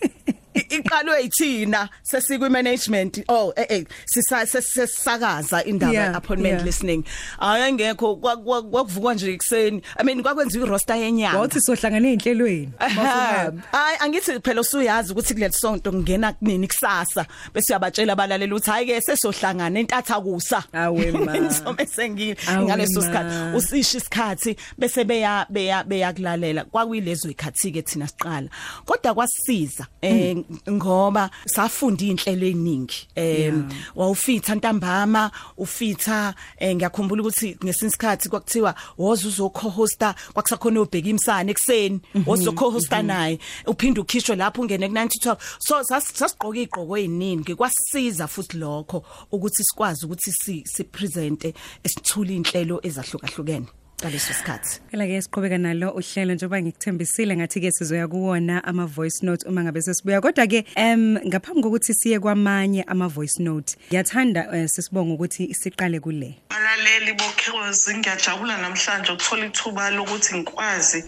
I- 0.55 0.75
Iqalwe 0.77 1.21
yithina 1.21 1.89
sesikwi 2.03 2.49
management 2.49 3.23
oh 3.27 3.53
eh 3.55 3.65
eh 3.69 3.83
sisa- 4.05 4.45
sesisakaza 4.45 5.63
indaba 5.63 5.93
Yeah, 5.93 6.15
appointment 6.15 6.53
yeah. 6.53 6.65
listening 6.65 7.03
ayengekho 7.39 8.15
kwa- 8.15 8.37
kwa- 8.37 8.63
kwakuvukwa 8.63 9.13
nje 9.13 9.33
ekseni 9.33 9.81
i 9.97 10.03
mean 10.03 10.21
kwakwenziwa 10.23 10.67
iroster 10.67 10.95
yenyanga 10.97 11.37
Wawuthi 11.37 11.61
sohlangana 11.61 12.07
ezinhlelweni. 12.09 12.69
Aha. 12.79 12.95
Masuhamba. 13.03 13.63
Hayi 13.71 13.97
angithi 13.99 14.39
phela 14.39 14.61
usuyazi 14.61 15.11
ukuthi 15.11 15.33
kuleli 15.33 15.53
sonto 15.53 15.93
ngena 15.93 16.33
kunini 16.33 16.67
kusasa 16.67 17.25
bese 17.53 17.73
uyabatshela 17.73 18.13
abalaleli 18.13 18.53
ukuthi 18.53 18.69
hayi 18.71 18.85
ke 18.85 19.01
sesohlangana 19.01 19.79
entatha 19.79 20.21
kusa. 20.21 20.63
Awe 20.73 21.11
ma. 21.25 21.33
Ngizome 21.41 21.85
sengile 21.85 22.37
Awe 22.47 22.63
ngaleso 22.65 23.01
ma. 23.01 23.05
sikhathi 23.07 23.57
usisha 23.57 23.97
isikhathi 23.97 24.55
bese 24.77 25.03
beya 25.03 25.45
beya 25.49 25.83
beyakulalela 25.83 26.63
kwakuyilezo 26.65 27.29
ikhathi 27.29 27.71
ke 27.71 27.81
thina 27.81 28.07
siqala. 28.07 28.49
Kodwa 28.85 29.13
kwasisiza 29.13 29.87
eh 30.01 30.35
ngoba 30.71 31.29
safunda 31.45 32.05
inhlelo 32.05 32.45
eziningi. 32.47 33.07
Eh 33.15 33.53
wawufitha 33.95 34.55
ntambama 34.55 35.31
ufitha 35.57 36.33
eh 36.59 36.75
ngiyakhumbula 36.75 37.21
ukuthi 37.21 37.57
ngesinye 37.63 37.89
isikhathi 37.89 38.29
kwakuthiwa 38.29 38.75
woza 38.97 39.27
uzo-co-hosta 39.27 40.15
kwakusakhona 40.33 40.81
ubheka 40.81 41.09
imsane 41.09 41.51
ekseni 41.51 41.99
wozo-co-hosta 42.25 43.01
naye 43.03 43.39
uphinde 43.67 43.99
ukhishwe 44.01 44.35
lapho 44.35 44.61
ungene 44.61 44.87
ku-9 44.89 45.37
so 45.59 45.79
sas- 45.83 46.13
sasigqoka 46.13 46.57
iy'gqoko 46.59 46.97
ey'ningi 46.97 47.55
kwasisiza 47.55 48.27
futhi 48.27 48.57
lokho 48.57 49.03
ukuthi 49.31 49.63
sikwazi 49.63 50.05
ukuthi 50.05 50.31
si- 50.31 50.63
sipresente 50.65 51.53
esithule 51.83 52.33
iy'nhlelo 52.33 52.79
ezahlukahlukene. 52.83 53.67
Ngaleso 54.01 54.33
sikhathi 54.33 54.79
Phela 54.91 55.07
ke 55.07 55.21
siqhubeka 55.21 55.57
nalo 55.57 55.91
uhlelo 55.91 56.33
njengoba 56.33 56.61
ngikuthembisile 56.61 57.35
ngathi 57.37 57.61
ke 57.61 57.71
sizoya 57.71 58.07
kuwona 58.07 58.63
ama 58.63 58.85
voice 58.85 59.25
note 59.25 59.47
uma 59.47 59.63
ngabe 59.63 59.81
sesibuya 59.81 60.21
kodwa 60.21 60.47
ke 60.47 60.65
em 60.75 61.17
ngaphambi 61.27 61.61
kokuthi 61.61 61.93
siye 61.93 62.19
kwamanye 62.19 62.83
ama 62.87 63.07
voice 63.07 63.39
note 63.39 63.77
ngiyathanda 63.89 64.47
eh, 64.53 64.67
sisibonga 64.69 65.13
ukuthi 65.13 65.53
siqale 65.53 65.99
kule 65.99 66.35
Alaleli 66.49 67.13
bokhozi 67.13 67.97
ngiyajabula 67.97 68.57
namhlanje 68.57 69.11
ukuthola 69.11 69.45
ithuba 69.45 69.89
lokuthi 69.89 70.35
ngikwazi 70.35 71.03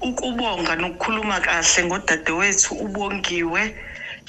ukubonga 0.00 0.76
nokukhuluma 0.76 1.40
kahle 1.40 1.84
ngodadewethu 1.84 2.74
ubongiwe 2.74 3.74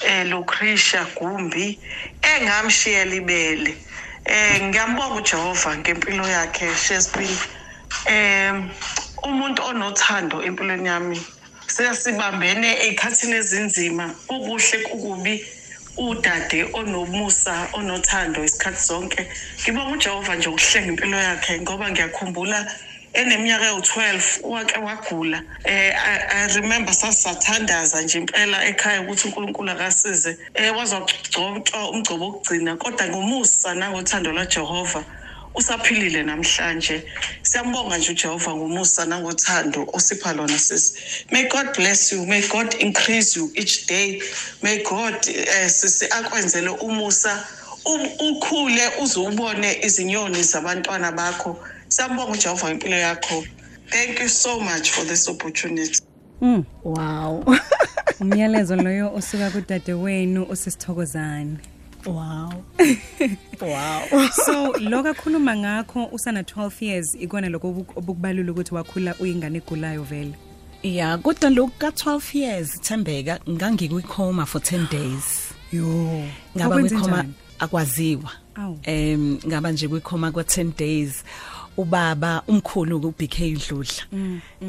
eh 0.02 0.26
Lucretia 0.26 1.06
Gumbi 1.16 1.78
engamshiyela 2.22 3.14
ibele. 3.14 3.76
Eh 4.24 4.62
ngiyambonga 4.62 5.14
uJehova 5.14 5.76
ngempilo 5.78 6.28
yakhe 6.28 6.74
Shakespeare. 6.74 7.63
Eh 8.06 8.52
umuntu 9.28 9.60
onothando 9.70 10.36
empilweni 10.46 10.88
yami 10.88 11.18
siyasibambene 11.74 12.68
ey'khathini 12.86 13.36
ezinzima. 13.42 14.06
Kukuhle 14.28 14.78
kukubi 14.88 15.34
udade 16.06 16.60
onomusa 16.78 17.54
onothando 17.78 18.44
isikhathi 18.44 18.82
zonke 18.88 19.22
ngibonga 19.62 19.92
ujehova 19.96 20.34
nje 20.36 20.48
ukuhlenga 20.48 20.88
impilo 20.92 21.18
yakhe 21.28 21.52
ngoba 21.62 21.86
ngiyakhumbula 21.90 22.58
eneminyaka 23.20 23.66
ewu-12 23.72 24.20
wake 24.52 24.78
wagula. 24.86 25.38
Eh 25.64 25.92
I, 26.12 26.14
I 26.38 26.46
remember 26.60 26.92
sasathandaza 26.92 28.02
nje 28.02 28.18
impela 28.18 28.58
ekhaya 28.70 29.00
ukuthi 29.02 29.24
uNkulunkulu 29.28 29.70
akasize. 29.70 30.36
Eh 30.54 30.76
wazogcotshwa 30.76 31.90
umgcobo 31.90 32.24
wokugcina 32.26 32.76
kodwa 32.76 33.06
ngomusa 33.08 33.74
nangothando 33.74 34.32
lwaJehova 34.32 35.04
usaphilile 35.54 36.22
namhlanje. 36.22 37.02
Siyambonga 37.42 37.98
nje 37.98 38.10
uJehova 38.10 38.56
ngomusa 38.56 39.04
nangothando 39.06 39.88
osipha 39.92 40.32
lona 40.32 40.58
sisi 40.58 40.92
may 41.30 41.48
god 41.48 41.76
bless 41.76 42.12
you. 42.12 42.26
May 42.26 42.42
god 42.48 42.74
increase 42.78 43.38
you 43.40 43.50
each 43.54 43.86
day. 43.86 44.22
May 44.62 44.82
god 44.82 45.14
eh, 45.28 45.70
sisi 45.70 46.04
akwenzele 46.10 46.68
umusa 46.68 47.46
u- 47.86 48.28
ukhule 48.30 48.82
uze 49.02 49.20
ubone 49.20 49.78
izinyoni 49.82 50.42
zabantwana 50.42 51.12
bakho. 51.12 51.64
Siyambonga 51.88 52.32
uJehova 52.32 52.70
impilo 52.70 52.96
yakho. 52.96 53.44
Thank 53.90 54.20
you 54.20 54.28
so 54.28 54.60
much 54.60 54.90
for 54.90 55.04
this 55.06 55.28
opportunity. 55.28 56.00
Wow. 56.84 57.44
Umyalezo 58.20 58.76
loyo 58.76 59.14
osuka 59.14 59.50
kudade 59.50 59.92
wenu 59.92 60.42
usisithokozane 60.42 61.56
wow. 62.06 62.52
Wow. 63.60 64.28
So 64.44 64.72
lokho 64.80 65.08
akhuluma 65.08 65.56
ngakho 65.56 66.04
usana 66.12 66.42
12 66.42 66.84
years 66.84 67.14
ikona 67.20 67.48
lokho 67.48 67.68
obu- 67.68 67.86
obukubalula 67.96 68.52
ukuthi 68.52 68.74
wakhula 68.74 69.14
uyingane 69.20 69.58
egulayo 69.58 70.02
vele? 70.02 70.34
Yeah 70.82 71.18
kodwa 71.18 71.50
lokhu 71.50 71.72
ka 71.78 71.88
12 71.88 72.38
years 72.38 72.80
Thembeka 72.80 73.38
ngangikwikhoma 73.50 74.46
for 74.46 74.60
10 74.60 74.90
days. 74.90 75.54
Yo. 75.72 75.84
Ngaba 76.56 76.68
Kwakwenze 76.68 76.94
kwikhoma 76.94 77.16
njani? 77.16 77.34
akwaziwa. 77.58 78.30
Awu. 78.54 78.78
em 78.82 79.38
ngaba 79.46 79.72
nje 79.72 79.88
kwikhoma 79.88 80.32
kwa 80.32 80.42
10 80.42 80.72
days 80.78 81.24
ubaba 81.76 82.42
umkhulu 82.48 82.96
uBK 82.98 83.38
Dludla 83.38 84.04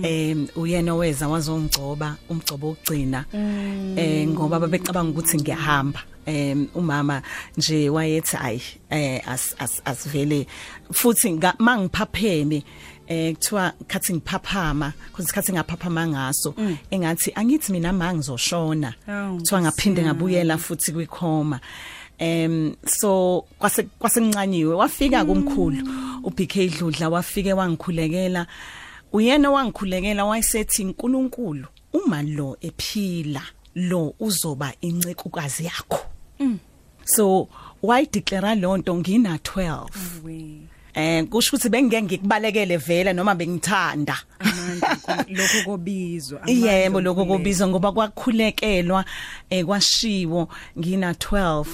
em 0.03 0.47
uyena 0.55 0.93
oweza 0.93 1.27
wazongcoba 1.27 2.15
umgcobo 2.29 2.69
ogcina 2.69 3.25
eh 3.97 4.27
ngoba 4.27 4.59
babecabanga 4.59 5.09
ukuthi 5.11 5.37
ngiyahamba. 5.37 5.99
Em 6.25 6.67
umama 6.75 7.21
nje 7.57 7.89
wayethi 7.89 8.37
ayi 8.37 8.61
eh 8.89 9.21
as 9.27 9.55
as 9.59 9.81
asivele 9.85 10.47
futhi 10.91 11.39
mangiphapheme 11.59 12.63
eh 13.07 13.33
kuthiwa 13.33 13.73
khathi 13.87 14.13
ngiphaphama 14.13 14.93
kuthi 15.13 15.33
khathi 15.33 15.53
ngaphaphama 15.53 16.07
ngaso 16.07 16.55
engathi 16.91 17.31
angithi 17.35 17.71
mina 17.71 17.93
mangizoshona 17.93 18.93
Awu, 19.07 19.37
kuthiwa 19.37 19.61
ngaphinde 19.61 20.03
ngabuyela 20.03 20.57
futhi 20.57 20.91
kwikhoma. 20.91 21.59
Em 22.17 22.75
so 22.85 23.43
kwase 23.59 23.83
kwasencanyiwe 23.99 24.75
wafika 24.75 25.25
kumkhulu 25.25 25.77
uBK 26.23 26.55
Dludla 26.77 27.09
wafike 27.09 27.53
wangikhulekela. 27.53 28.47
Uyena 29.13 29.51
wangikhulekela 29.51 30.25
wayesethi 30.25 30.85
uNkulunkulu 30.85 31.67
uma 31.93 32.23
lo 32.23 32.57
ephila 32.61 33.41
lo 33.75 34.13
uzoba 34.19 34.73
incekukazi 34.81 35.65
yakho. 35.65 36.14
So 37.05 37.47
why 37.81 38.05
declare 38.05 38.55
lonto 38.55 38.95
ngina 38.95 39.37
12 39.37 39.87
we 40.23 40.61
eh 40.95 41.25
kusho 41.27 41.55
ukuthi 41.55 41.69
bengeke 41.69 42.01
ngikubalekele 42.01 42.77
vele 42.77 43.13
noma 43.13 43.35
bengithanda. 43.35 44.17
Amandla 44.39 45.25
lokho 45.29 45.63
kobizwa 45.65 46.39
yebo 46.47 47.01
lokho 47.01 47.25
kubizwa 47.25 47.67
ngoba 47.67 47.91
kwakhulekelwa 47.91 49.05
eh 49.49 49.65
kwashiwo 49.65 50.47
ngina 50.79 51.11
12 51.11 51.65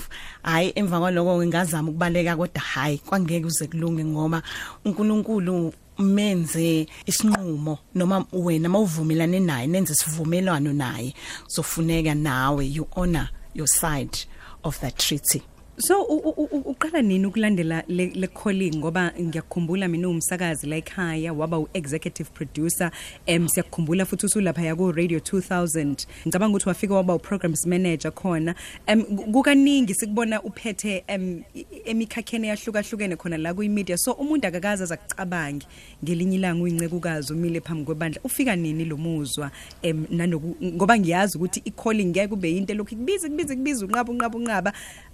hayi 0.43 0.71
emva 0.75 0.99
kwaloko 0.99 1.37
ngingazama 1.37 1.89
ukubaleka 1.89 2.35
kodwa 2.35 2.61
hayi 2.61 2.97
kwangeke 2.97 3.45
uze 3.45 3.67
kulunge 3.67 4.05
ngoba 4.05 4.41
uNkulunkulu 4.85 5.73
menze 5.99 6.87
isinqumo 7.05 7.77
noma 7.95 8.25
wena 8.33 8.69
mawuvumelane 8.69 9.39
naye 9.39 9.67
nenze 9.67 9.93
sivumelwano 9.95 10.73
naye. 10.73 11.13
Sofuneka 11.47 12.15
nawe 12.15 12.65
you 12.65 12.87
honor 12.95 13.29
your 13.53 13.67
side. 13.67 14.17
Of 14.63 14.79
that 14.81 14.97
treaty. 14.97 15.43
So 15.77 16.01
u- 16.03 16.17
u- 16.37 16.47
u- 16.51 16.71
uqala 16.71 17.01
nini 17.01 17.25
ukulandela 17.25 17.83
le 17.87 18.11
le 18.15 18.27
calling? 18.27 18.75
Ngoba 18.75 19.13
ngiyakukhumbula 19.19 19.87
mina 19.87 20.09
umsakazi 20.09 20.67
la 20.67 20.75
ekhaya 20.75 21.33
waba 21.33 21.57
u-executive 21.59 22.29
producer 22.33 22.91
em 23.25 23.47
siyakukhumbula 23.47 24.05
futhi 24.05 24.25
usulapha 24.25 24.61
yaku 24.61 24.91
radio 24.91 25.19
2000 25.19 26.05
ngicabanga 26.27 26.55
ukuthi 26.55 26.69
wafika 26.69 26.93
waba 26.93 27.15
u-programs 27.15 27.65
manager 27.65 28.11
khona. 28.11 28.55
Em 28.87 29.03
kukaningi 29.31 29.93
sikubona 29.93 30.41
uphethe 30.43 31.03
em 31.07 31.41
i- 31.55 31.65
emikhakheni 31.85 32.47
yahlukahlukene 32.47 33.15
khona 33.15 33.37
la 33.37 33.53
kuyi-media 33.53 33.97
so 33.97 34.11
umuntu 34.11 34.47
akakaze 34.47 34.83
azakucabangi 34.83 35.65
ngelinye 36.03 36.35
ilanga 36.35 36.63
uyincekukazi 36.63 37.33
umile 37.33 37.59
phambi 37.61 37.85
kwebandla. 37.85 38.21
Ufika 38.23 38.55
nini 38.55 38.85
lo 38.85 38.97
muzwa? 38.97 39.51
Em 39.81 40.05
nanoku 40.09 40.55
ngoba 40.63 40.99
ngiyazi 40.99 41.37
ukuthi 41.37 41.61
i-calling 41.65 42.05
ngeke 42.05 42.27
kube 42.27 42.51
yinto 42.51 42.73
lokhu 42.73 42.95
kubiza 42.95 43.29
kubiza 43.29 43.55
kubiza 43.55 43.85
unqaba 43.85 44.11
unqaba 44.13 44.37
unqaba. 44.37 44.73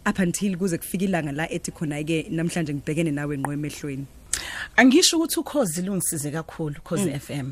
Up 0.10 0.20
until 0.20 0.47
kuze 0.56 0.78
kufike 0.78 1.06
ilanga 1.06 1.32
la 1.32 1.52
ethi 1.52 1.72
khona 1.72 2.04
ke 2.04 2.28
namhlanje 2.32 2.74
ngibhekene 2.74 3.12
nawe 3.12 3.38
ngqo 3.38 3.52
emehlweni. 3.54 4.06
Angisho 4.76 5.18
ukuthi 5.18 5.40
ukhozi 5.40 5.82
lungisize 5.82 6.32
kakhulu 6.32 6.76
khozi 6.84 7.20
FM. 7.20 7.52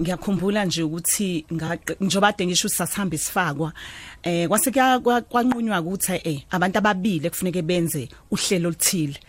Ngiyakhumbula 0.00 0.64
nje 0.64 0.82
ukuthi 0.82 1.46
njengoba 2.00 2.28
ade 2.28 2.46
ngisho 2.46 2.68
sasihamba 2.68 3.16
isifakwa 3.16 3.72
eh 4.22 4.48
kwase 4.48 4.70
kwanqunywa 4.70 5.80
ukuthi 5.80 6.20
eh 6.24 6.42
abantu 6.50 6.78
ababili 6.78 7.30
kufuneke 7.30 7.62
benze 7.62 8.08
uhlelo 8.30 8.68
oluthile. 8.68 9.20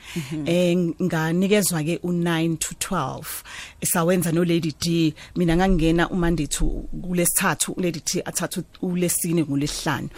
Eh 0.46 0.78
nganikezwa 1.02 1.84
ke 1.84 2.00
u9 2.04 2.58
to 2.58 2.76
12 2.80 3.24
esawenza 3.82 4.32
no 4.32 4.44
Lady 4.44 4.74
D 4.80 5.14
mina 5.36 5.56
ngangena 5.56 6.10
uMandithu 6.10 6.90
kulesithathu 7.02 7.72
uLady 7.72 8.02
D 8.06 8.22
athathu 8.26 8.64
ulesine 8.82 9.44
ngolesihlanu. 9.44 10.10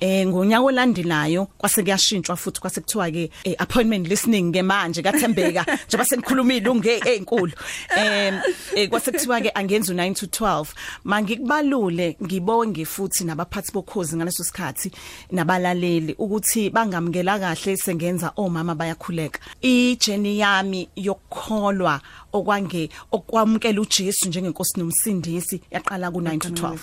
Eh 0.00 0.26
ngonyaka 0.26 0.62
olandelayo 0.62 1.46
kwase 1.58 1.82
kuyashintshwa 1.82 2.36
futhi 2.36 2.60
kwase 2.60 2.80
kuthiwa 2.80 3.10
ke 3.10 3.30
eh, 3.44 3.54
appointment 3.58 4.08
listening 4.08 4.52
ke 4.52 4.62
manje 4.62 5.02
kaThembeka 5.02 5.66
njengoba 5.88 6.04
senikhulumile 6.46 6.68
unge 6.70 7.00
ezinkulu 7.04 7.52
eh, 7.96 8.88
kwase 8.88 9.12
kuthiwa 9.12 9.40
ke 9.40 9.50
angenza 9.54 9.92
u9 9.92 10.14
to 10.14 10.26
12 10.26 10.66
mangikubalule 11.04 12.16
ngibonge 12.22 12.84
futhi 12.84 13.24
nabaphathi 13.24 13.72
bokhozi 13.72 14.16
ngaleso 14.16 14.44
sikhathi 14.44 14.90
nabalaleli 15.30 16.14
ukuthi 16.18 16.70
bangamukela 16.70 17.38
kahle 17.38 17.76
sengenza 17.76 18.32
omama 18.36 18.74
bayakhuleka. 18.74 19.40
Ijeni 19.62 20.38
yami 20.38 20.88
yokukholwa 20.96 22.00
okwange 22.32 22.90
okwamukela 23.12 23.80
uJesu 23.80 24.28
njengenkosi 24.28 24.80
nomsindisi 24.80 25.60
yaqala 25.70 26.08
ku9 26.08 26.38
to 26.38 26.48
12 26.48 26.78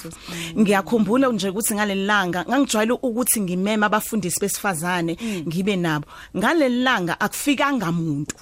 ngiyakhumbula 0.60 1.32
nje 1.32 1.50
ukuthi 1.50 1.74
ngalelanga 1.74 2.46
ngangijwayele 2.46 2.94
ukuthi 2.94 3.42
ngimema 3.42 3.86
abafundisi 3.86 4.40
besifazane 4.40 5.18
ngibe 5.48 5.76
nabo. 5.76 6.06
Ngalelanga 6.38 7.20
akufikanga 7.20 7.90
umuntu 7.90 8.36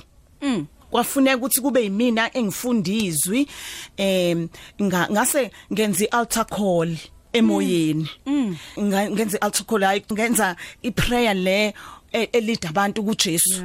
kwafuneka 0.92 1.38
ukuthi 1.38 1.62
kube 1.62 1.84
yimina 1.84 2.30
engifundizwi 2.38 3.48
em 3.98 4.48
nga- 4.82 5.08
ngase 5.12 5.52
ngenza 5.74 6.06
ialtar 6.06 6.46
call 6.46 6.98
emoyeni. 7.34 8.10
Nga- 8.80 9.12
ngenza 9.12 9.38
ialtar 9.42 9.66
call 9.66 9.84
hayi 9.84 10.04
ngenza 10.14 10.56
iprayer 10.82 11.36
le 11.36 11.74
e- 12.14 12.30
elida 12.34 12.70
abantu 12.70 13.04
kuJesu. 13.04 13.64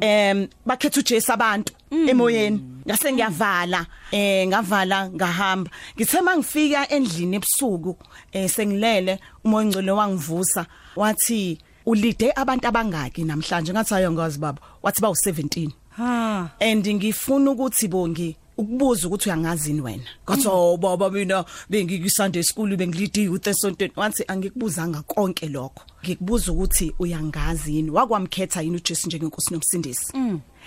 Em 0.00 0.48
bakhetha 0.66 1.00
uJesu 1.00 1.32
abantu 1.32 1.72
emoyeni. 1.90 2.60
Ngase 2.86 3.12
ngiyavala 3.12 3.86
eh 4.12 4.46
ngavala 4.48 5.10
ngahamba. 5.10 5.70
Ngithe 5.96 6.20
mangifika 6.20 6.88
endlini 6.88 7.36
ebusuku 7.36 7.96
eh 8.32 8.48
sengilele 8.50 9.18
umoya 9.44 9.66
ngcolo 9.66 9.96
wangivusa. 9.96 10.66
Wathi 10.96 11.58
ulide 11.86 12.32
abantu 12.36 12.68
abangaki 12.68 13.24
namhlanje. 13.24 13.72
Ngathi 13.72 13.94
ayo 13.94 14.12
ngazi 14.12 14.38
baba. 14.38 14.60
Wathi 14.82 15.00
bawu 15.00 15.14
17 15.14 15.70
ha. 16.00 16.50
And 16.60 16.86
ngifuna 16.86 17.50
ukuthi 17.50 17.88
bongi 17.88 18.36
ukubuza 18.56 19.08
ukuthi 19.08 19.28
uyangazini 19.28 19.80
wena. 19.80 20.04
Ngathi 20.24 20.48
oh 20.48 20.76
baba 20.76 21.10
mina 21.10 21.44
bengikwisunday 21.70 22.42
school 22.42 22.76
bengilidi 22.76 23.24
youth 23.24 23.46
esontweni 23.46 23.92
wathi 23.96 24.24
angikubuzanga 24.28 25.02
konke 25.02 25.48
lokho. 25.48 25.82
Ngikubuza 26.04 26.52
ukuthi 26.52 26.92
uyangazi 26.98 27.76
yini 27.76 27.90
wakwamkhetha 27.90 28.62
yini 28.62 28.76
uJesu 28.76 29.06
njengenkosi 29.06 29.52
nomsindisi? 29.54 30.12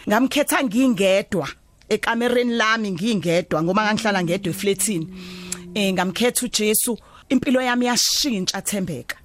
Ngamkhetha 0.10 0.64
ngingedwa. 0.64 1.50
Ekamereni 1.90 2.54
lami 2.54 2.92
ngingedwa 2.92 3.64
ngoba 3.64 3.84
ngangihlala 3.84 4.24
ngedwa 4.24 4.50
eflatini 4.52 5.08
eh 5.74 5.94
ngamkhetha 5.94 6.46
uJesu 6.46 6.98
impilo 7.30 7.62
yami 7.62 7.86
yashintsha 7.86 8.62
thembeka. 8.62 9.18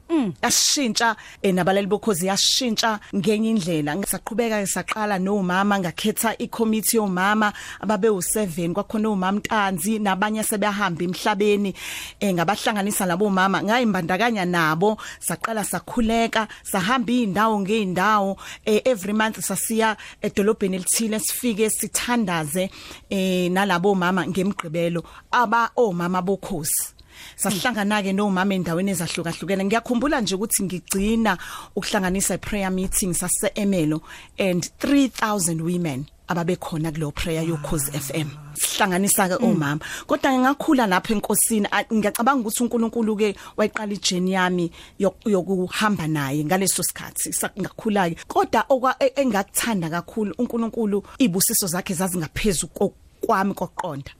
Yashintsha 0.42 1.16
eh, 1.42 1.54
nabalali 1.54 1.86
bokhozi 1.86 2.26
yashintsha 2.26 3.00
ngenye 3.14 3.50
indlela. 3.50 3.96
Ngisaqhubeka 3.96 4.66
saqala 4.66 5.18
nomama 5.18 5.78
ngakhetha 5.78 6.38
icommittee 6.38 6.96
yomama 6.96 7.52
ababe 7.80 8.08
u7 8.08 8.72
kwakhona 8.72 9.10
umama 9.10 9.38
Ntanzi 9.38 9.98
nabanye 9.98 10.42
sebehamba 10.42 11.04
emhlabeni 11.04 11.74
eh, 12.20 12.34
ngabahlanganisa 12.34 13.06
labo 13.06 13.30
mama. 13.30 13.62
Ngayimbandakanya 13.62 14.44
nabo 14.44 14.96
saqala 15.20 15.64
sakhuleka 15.64 16.48
sahamba 16.62 17.12
indawo 17.12 17.60
ngeindawo 17.60 18.36
eh, 18.64 18.80
every 18.84 19.12
month 19.12 19.40
sasiya 19.40 19.96
edolobheni 20.22 20.76
elithile 20.76 21.20
sifike 21.20 21.70
sithandaze 21.70 22.70
eh, 23.10 23.50
nalabo 23.50 23.94
mama 23.94 24.26
ngemgqibelo 24.26 25.04
aba 25.30 25.70
omama 25.76 26.22
bokhosi 26.22 26.97
sasihlangana 27.36 28.02
ke 28.02 28.12
nomama 28.12 28.54
endaweni 28.54 28.90
ezahlukahlukene. 28.90 29.64
Ngiyakhumbula 29.64 30.20
nje 30.20 30.34
ukuthi 30.34 30.62
ngigcina 30.62 31.38
ukuhlanganisa 31.76 32.34
iprayer 32.34 32.70
meeting 32.72 33.14
sase 33.14 33.50
Emelo 33.54 34.00
and 34.38 34.70
3000 34.80 35.60
women 35.62 36.06
ababekhona 36.28 36.92
kulo 36.92 37.10
prayer 37.10 37.42
yokhozi 37.42 37.90
FM 37.92 38.28
sihlanganisa 38.54 39.28
ke 39.28 39.34
omama. 39.44 39.80
Kodwa 40.06 40.32
ngingakhula 40.32 40.86
lapha 40.86 41.14
enkosini 41.14 41.66
ngiyacabanga 41.92 42.40
ukuthi 42.40 42.62
uNkulunkulu 42.62 43.16
ke 43.16 43.34
wayiqala 43.56 43.92
ijeni 43.94 44.32
yami 44.32 44.70
yok- 45.00 45.24
yokuhamba 45.24 46.06
naye 46.06 46.44
ngaleso 46.44 46.82
sikhathi. 46.82 47.32
Sa- 47.32 47.50
ngakhula 47.58 48.10
ke 48.10 48.16
kodwa 48.28 48.94
e- 49.00 49.12
engakuthanda 49.16 49.88
kakhulu 49.88 50.34
uNkulunkulu 50.38 51.02
ibusiso 51.18 51.66
zakhe 51.66 51.94
zazingaphezulu 51.94 52.92
kwami 53.20 53.54
koqonda. 53.54 54.10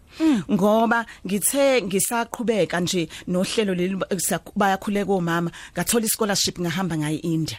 Ngoba 0.51 1.07
ngithe 1.27 1.83
ngisaqhubeka 1.83 2.81
nje 2.81 3.09
nohlelo 3.27 3.75
leli 3.75 3.97
bayakhuleka 4.57 5.13
omama 5.13 5.51
ngathola 5.75 6.07
ischolarship 6.07 6.61
ngahamba 6.61 6.97
ngaye 6.99 7.17
India 7.17 7.59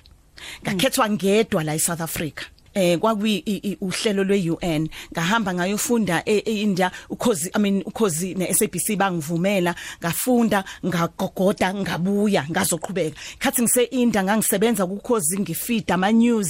ngakhethwa 0.63 1.09
ngedwa 1.09 1.63
la 1.63 1.75
eSouth 1.75 2.01
Africa. 2.01 2.43
Eh 2.73 2.97
kwakuyi 2.99 3.43
i- 3.45 3.61
i- 3.71 3.77
uhlelo 3.81 4.23
lweUN 4.23 4.89
ngahamba 5.13 5.53
ngayofunda 5.53 6.23
e- 6.25 6.43
eIndia 6.45 6.91
ukhozi 7.09 7.49
I 7.55 7.59
mean 7.59 7.83
ukhozi 7.85 8.35
neSABC 8.35 8.95
bangivumela 8.97 9.75
ngafunda 10.01 10.63
ngagogoda 10.85 11.73
ngabuya 11.73 12.45
ngazoqhubeka. 12.51 13.15
Khathi 13.39 13.61
ngise 13.61 13.83
India 13.91 14.23
ngangisebenza 14.23 14.85
kukhozi 14.87 15.39
ngifeed 15.39 15.91
ama 15.91 16.11
news 16.11 16.49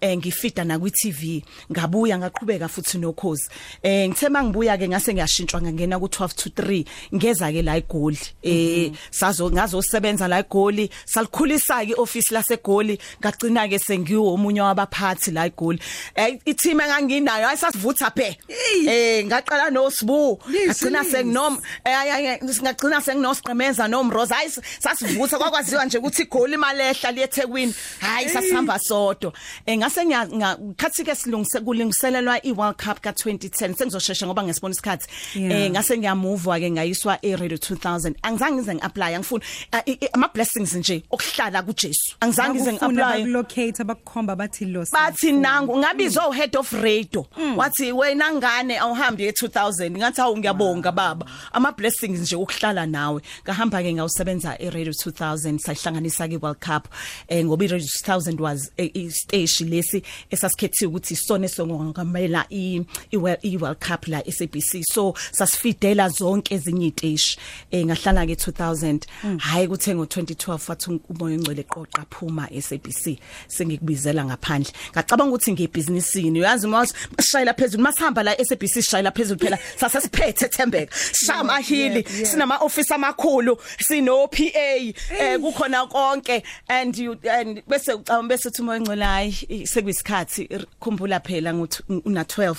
eh 0.00 0.16
ngifeed 0.16 0.58
na 0.64 0.78
kwi 0.78 0.90
TV 0.90 1.44
ngabuya 1.72 2.18
ngaqhubeka 2.18 2.68
futhi 2.68 2.98
nokhozi. 2.98 3.48
Eh 3.82 4.08
ngithe 4.08 4.28
mangibuya 4.28 4.78
ke 4.78 4.88
ngase 4.88 5.12
ngiyashintshwa 5.14 5.62
ngangena 5.62 5.98
ku 5.98 6.06
12 6.06 6.34
to 6.34 6.48
3 6.62 6.84
ngeza 7.14 7.52
ke 7.52 7.62
la 7.62 7.76
eGoli. 7.76 8.18
Eh 8.42 8.92
sazo 9.10 9.50
ngazosebenza 9.50 10.28
la 10.28 10.38
eGoli 10.40 10.90
salikhulisa 11.04 11.84
ke 11.86 11.94
office 11.98 12.30
lasegoli. 12.34 12.98
Ngagcina 13.20 13.68
ke 13.68 13.78
sengiwo 13.78 14.34
omunye 14.34 14.60
wabaphathi 14.62 15.30
la 15.30 15.46
eGoli 15.58 15.78
eh 16.14 16.38
i-team 16.46 16.80
enganginayo 16.80 17.48
ayisasivutha 17.48 18.10
phe. 18.10 18.38
Eh 18.86 19.24
ngaqala 19.26 19.70
noSibu. 19.70 20.38
Ngagcina 20.48 21.04
senginom 21.04 21.60
eh 21.84 22.38
ngagcina 22.62 23.00
senginosqemeza 23.00 23.88
nomroza. 23.88 24.34
Hayi 24.34 24.50
sasivutha 24.80 25.38
kwakwaziwa 25.38 25.84
nje 25.84 25.98
ukuthi 25.98 26.22
iGoli 26.22 26.56
malehla 26.56 27.10
liyeThekwini 27.12 27.74
hayi 28.00 28.28
sasihamba 28.28 28.78
sodwa. 28.78 29.32
Eh 29.66 29.76
ngase 29.78 30.04
ngakhathi 30.06 31.04
ke 31.04 31.14
silungise 31.14 31.60
kulungiselelwa 31.60 32.44
iWorld 32.46 32.76
Cup 32.76 32.98
ka2010 33.04 33.74
sengizoshesha 33.74 34.26
ngoba 34.26 34.42
ngesibona 34.42 34.72
isikhathi. 34.72 35.06
Eh 35.36 35.70
ngase 35.70 35.98
ngiyamove 35.98 36.60
ke 36.60 36.70
ngayiswa 36.70 37.18
eRadio 37.22 37.56
2000 37.58 38.14
angizange 38.22 38.54
ngize 38.56 38.74
ngiapply 38.74 39.14
angifuni 39.14 39.44
i- 39.86 40.08
ama 40.12 40.28
blessings 40.28 40.74
nje 40.74 41.02
okuhlala 41.10 41.62
kuJesu. 41.62 42.16
Angizange 42.20 42.54
ngize 42.58 42.72
ngiapply 42.72 42.96
bakulocate 42.96 43.82
abakukhomba 43.82 44.36
bathi 44.36 44.64
lo 44.64 44.84
bathi 44.92 45.32
nangu 45.48 45.78
ngabizwa 45.78 46.28
uhead 46.28 46.56
of 46.56 46.72
radio. 46.72 47.26
Wathi 47.56 47.92
wena 47.92 48.32
ngane 48.34 48.78
awuhambi 48.78 49.30
e2000 49.30 49.90
ngathi 49.90 50.20
awu 50.20 50.36
ngiyabonga 50.38 50.92
baba. 50.92 51.26
Ama 51.52 51.72
blessings 51.72 52.20
nje 52.20 52.36
ukuhlala 52.36 52.86
nawe. 52.86 53.22
Ngahamba 53.44 53.82
ke 53.82 53.92
ngawusebenza 53.92 54.58
eRadio 54.60 54.92
2000 54.92 55.58
sayihlanganisa 55.58 56.28
ke 56.28 56.36
World 56.42 56.60
Cup 56.60 56.88
eh 57.28 57.44
ngoba 57.44 57.64
iRadio 57.64 57.86
2000 58.04 58.40
was 58.40 58.70
eh, 58.76 58.90
i 58.94 59.10
stage 59.10 59.64
lesi 59.64 60.02
esasikhethiwe 60.30 60.88
ukuthi 60.90 61.14
isone 61.14 61.48
songamela 61.48 62.44
i 62.50 62.84
i 63.10 63.16
World- 63.16 63.40
i 63.42 63.56
World 63.56 63.78
Cup 63.80 64.08
la 64.08 64.22
SABC 64.30 64.82
so 64.92 65.14
sasifidela 65.32 66.08
zonke 66.08 66.54
ezinye 66.54 66.86
iteshi 66.86 67.38
eh 67.70 67.84
ngahlala 67.86 68.26
ke 68.26 68.34
2000 68.34 69.00
hayi 69.38 69.68
kuthe 69.68 69.94
ngo2012 69.94 70.68
wathi 70.68 71.00
umoya 71.08 71.36
ongcwele 71.36 71.62
qoqa 71.62 72.04
phuma 72.10 72.48
SABC 72.60 73.18
sengikubizela 73.48 74.24
ngaphandle. 74.24 74.72
Ngacabanga 74.92 75.32
ukuthi 75.38 75.52
ngiyibusinessini 75.52 76.40
uyazi 76.40 76.66
masishayela 76.66 77.54
phezulu 77.54 77.82
masihamba 77.82 78.22
la 78.22 78.36
SABC 78.44 78.68
sishayela 78.74 79.10
phezulu 79.10 79.40
phela 79.40 79.58
sasesiphethe 79.76 80.48
Thembeka. 80.48 80.94
Shama 81.26 81.58
hili 81.58 82.04
sinama 82.26 82.56
office 82.60 82.90
amakhulu 82.94 83.56
sino 83.80 84.26
PA 84.28 84.44
eh 84.44 85.38
kukhona 85.40 85.86
konke. 85.88 86.42
And 86.68 86.96
you 86.98 87.16
and 87.30 87.62
bese 87.68 87.92
ucabanga 87.94 88.28
bese 88.28 88.48
uthi 88.48 88.62
umoya 88.62 88.78
ongcwele 88.80 89.04
hayi 89.04 89.66
sekuyisikhathi 89.66 90.48
r- 90.50 90.66
khumbula 90.80 91.20
phela 91.20 91.54
nguthi 91.54 91.82
una 92.04 92.22
12 92.24 92.56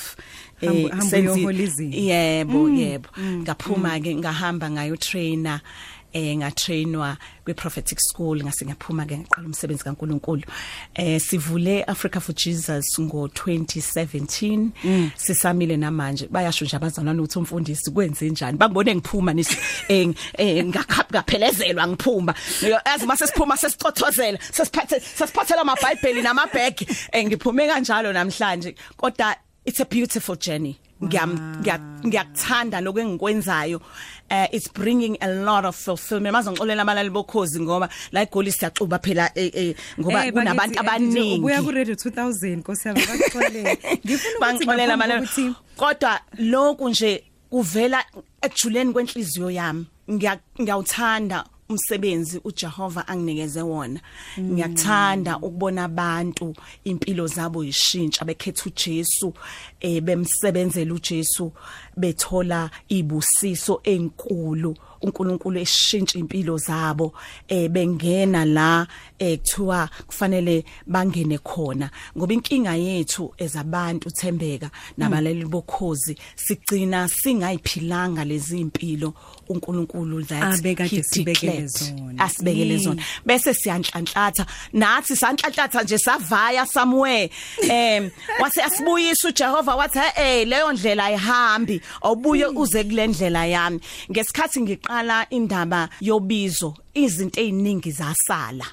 Hambo- 0.61 0.89
hambo 0.89 1.05
senzi- 1.05 1.29
uyohola 1.29 1.63
izinto. 1.63 1.97
yebo 1.97 2.69
yebo. 2.69 3.09
ngaphuma 3.19 3.99
ke 4.03 4.15
ngahamba 4.15 4.69
ngayo 4.69 4.97
trainer. 4.97 5.61
Eh 6.13 6.37
ngatrainwa 6.37 7.17
kwi 7.45 7.53
prophetic 7.53 7.99
school 7.99 8.43
ngase 8.43 8.65
ngaphuma 8.65 9.05
ke 9.05 9.17
ngaqala 9.17 9.47
umsebenzi 9.47 9.83
kaNkuluNkulu. 9.83 10.43
Eh 10.95 11.19
sivule 11.21 11.83
Africa 11.87 12.19
for 12.19 12.33
Jesus 12.33 12.99
ngo 12.99 13.27
2017 13.27 15.11
sisamile 15.15 15.77
namanje. 15.77 16.27
Bayasho 16.27 16.65
nje 16.65 16.75
abazalwane 16.77 17.19
ukuthi 17.21 17.39
umfundisi 17.39 17.91
kwenze 17.91 18.29
njani? 18.29 18.57
Bangibone 18.57 18.95
ngiphuma 18.95 19.33
nisi 19.33 19.57
eh 19.87 20.09
eh, 20.37 20.65
ngakhapha 20.65 21.05
ngaphelezelwa 21.11 21.87
ngiphuma. 21.87 22.33
Yazi 22.85 23.05
mase 23.05 23.27
siphuma 23.27 23.57
sesicothozela 23.57 24.39
sesiphathe 24.51 24.99
sesiphathela 24.99 25.61
amabhayibheli 25.61 26.21
namabhegi 26.21 26.87
eh 27.11 27.25
ngiphume 27.25 27.67
kanjalo 27.67 28.13
namhlanje. 28.13 28.75
Kodwa 28.97 29.35
it's 29.65 29.79
a 29.79 29.85
beautiful 29.85 30.35
journey. 30.35 30.75
ngiyam 30.75 30.77
ngiya- 30.77 30.88
ngiyakuthanda 31.03 32.81
lokho 32.81 32.99
engikwenzayo. 32.99 33.81
Uh, 34.31 34.45
it's 34.51 34.67
bringing 34.67 35.17
a 35.21 35.27
lot 35.27 35.65
of 35.65 35.75
fulfillment. 35.75 36.33
Mazongixolela 36.33 36.81
abalali 36.83 37.09
bokhozi 37.09 37.59
ngoba 37.59 37.89
la 38.12 38.21
igoli 38.23 38.51
siyaxuba 38.51 38.99
phela 38.99 39.31
eh, 39.35 39.51
eh, 39.53 39.75
ngoba 39.99 40.25
Eh, 40.25 40.31
kunabantu 40.33 40.55
bakithi, 40.55 40.75
eh, 40.75 40.79
abaningi. 40.79 41.39
ubuya 41.39 41.62
ku 41.63 41.71
Radio 41.71 41.95
2000 41.95 42.55
nkosiyami 42.57 43.01
bakuxolele. 43.01 43.77
Ngifuna 44.05 44.05
ukuthi 44.05 44.39
bangixolela 44.41 44.97
ngaphambi 44.97 44.97
mana 44.97 45.19
kokuthi 45.19 45.55
kodwa 45.77 46.19
lokhu 46.38 46.89
nje 46.89 47.23
kuvela 47.49 48.03
ejuleni 48.41 48.93
kwenhliziyo 48.93 49.49
yami. 49.51 49.85
Ngiya- 50.09 50.39
ngiyawuthanda. 50.62 51.43
Umsebenzi 51.69 52.41
uJehova 52.43 53.08
anginikeze 53.08 53.62
wona. 53.62 53.99
Ngiyakuthanda 54.39 55.38
ukubona 55.38 55.84
abantu 55.84 56.55
impilo 56.84 57.27
zabo 57.27 57.63
yishintsha 57.63 58.25
bekhetha 58.25 58.63
uJesu 58.65 59.34
eh 59.79 60.01
bemsebenzela 60.01 60.93
uJesu 60.93 61.51
bethola 61.97 62.69
ibusiso 62.89 63.82
enkulu. 63.84 64.75
uNkulunkulu 65.01 65.59
eshintsha 65.59 66.19
impilo 66.19 66.57
zabo 66.57 67.13
eh 67.47 67.69
bengena 67.69 68.45
la 68.45 68.88
eh 69.19 69.38
kuthiwa 69.38 69.89
kufanele 70.07 70.63
bangene 70.88 71.38
khona. 71.38 71.89
Ngoba 72.17 72.33
inkinga 72.33 72.75
yethu 72.75 73.33
ezabantu 73.38 74.09
thembeka 74.12 74.69
nabalali 74.97 75.45
bokhozi 75.45 76.17
sigcina 76.35 77.07
singayiphilanga 77.07 78.25
lezi 78.25 78.59
impilo 78.59 79.13
uNkulunkulu 79.49 80.27
that 80.27 80.59
Abekade 80.59 81.03
sibekele 81.03 81.67
zona. 81.67 82.23
asibekele 82.23 82.77
zona. 82.77 83.01
Bese 83.25 83.53
siyanhlanhlatha. 83.53 84.45
Nathi 84.73 85.15
sanhlanhlatha 85.15 85.83
nje 85.83 85.97
savaya 85.97 86.65
somewhere. 86.65 87.29
Em 87.69 88.12
wase 88.39 88.62
asibuyisa 88.62 89.27
uJehova 89.27 89.75
wathi 89.75 89.99
eh 90.15 90.47
leyo 90.47 90.71
ndlela 90.73 91.05
ayihambi. 91.05 91.81
Awubuye 92.01 92.45
uze 92.45 92.83
kule 92.83 93.07
ndlela 93.07 93.45
yami. 93.45 93.79
Ngesikhathi 94.12 94.79
ngiqala 94.89 95.28
indaba 95.30 95.89
yobizo 96.02 96.73
izinto 96.93 97.39
eziningi 97.41 97.91
zasala. 97.91 98.65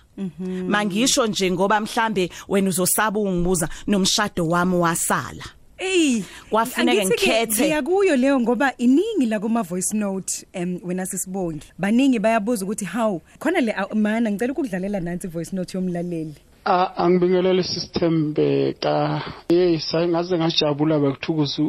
Mangisho 0.68 1.26
nje 1.26 1.50
ngoba 1.50 1.80
mhlambe 1.80 2.30
wena 2.48 2.68
uzosaba 2.68 3.20
ungibuza 3.20 3.68
nomshado 3.86 4.48
wami 4.48 4.76
wasala. 4.76 5.44
Ey 5.78 6.22
Kwafuneka 6.50 7.02
angithi-ke 7.02 7.44
ngikhethe. 7.44 7.64
ngiyakuyo 7.64 8.16
leyo 8.16 8.40
ngoba 8.40 8.76
iningi 8.78 9.26
la 9.26 9.40
kuma 9.40 9.62
voice 9.62 9.94
note 9.94 10.46
em 10.52 10.80
wena 10.82 11.06
sisibongi. 11.06 11.66
Baningi 11.78 12.18
bayabuza 12.18 12.64
ukuthi 12.64 12.84
how 12.86 13.20
khona 13.38 13.60
le 13.60 13.72
ah, 13.72 13.94
mana 13.94 14.30
ngicela 14.30 14.52
ukudlalela 14.52 15.00
nansi 15.00 15.28
voice 15.28 15.52
note 15.52 15.76
yomlaleli. 15.76 16.34
A- 16.68 16.92
angibingelele 16.96 17.62
sisithembeka 17.62 19.22
hey 19.48 19.78
sayingaze 19.78 20.38
ngajabula 20.38 20.98
bakuthukuza 20.98 21.62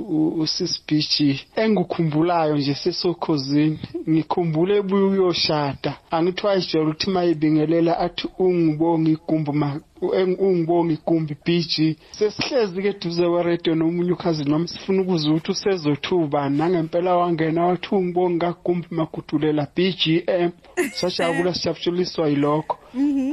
usisibhiji 0.44 1.30
engikukhumbulayo 1.56 2.58
nje 2.58 2.76
sesokhozini 2.76 3.80
ngikhumbule 4.10 4.74
ebuye 4.78 5.04
uyoshada. 5.04 5.92
Angithiwa 6.12 6.56
ijolo 6.56 6.90
uthi 6.92 7.10
mayibingelela 7.10 8.00
athi 8.00 8.28
ungibonga 8.40 9.10
igumbu 9.12 9.54
ma 10.02 10.08
eng- 10.20 10.38
ungibonga 10.40 10.94
igumbi 10.94 11.36
BG 11.46 11.96
sesihlezi 12.12 12.82
ke 12.82 12.94
duze 13.02 13.24
kweredio 13.28 13.76
nomunye 13.76 14.12
ukhazi 14.12 14.44
noma 14.44 14.68
sifuna 14.68 15.02
ukuzwa 15.02 15.32
ukuthi 15.34 15.52
usezothuba 15.52 16.50
nangempela 16.50 17.16
wangena 17.18 17.66
wathi 17.66 17.90
ungibonga 17.96 18.54
kagumbi 18.54 18.88
magudulela 18.92 19.68
BGM 19.76 20.50
sajabula 20.94 21.54
sijabuliswa 21.54 22.30
yilokho. 22.30 22.78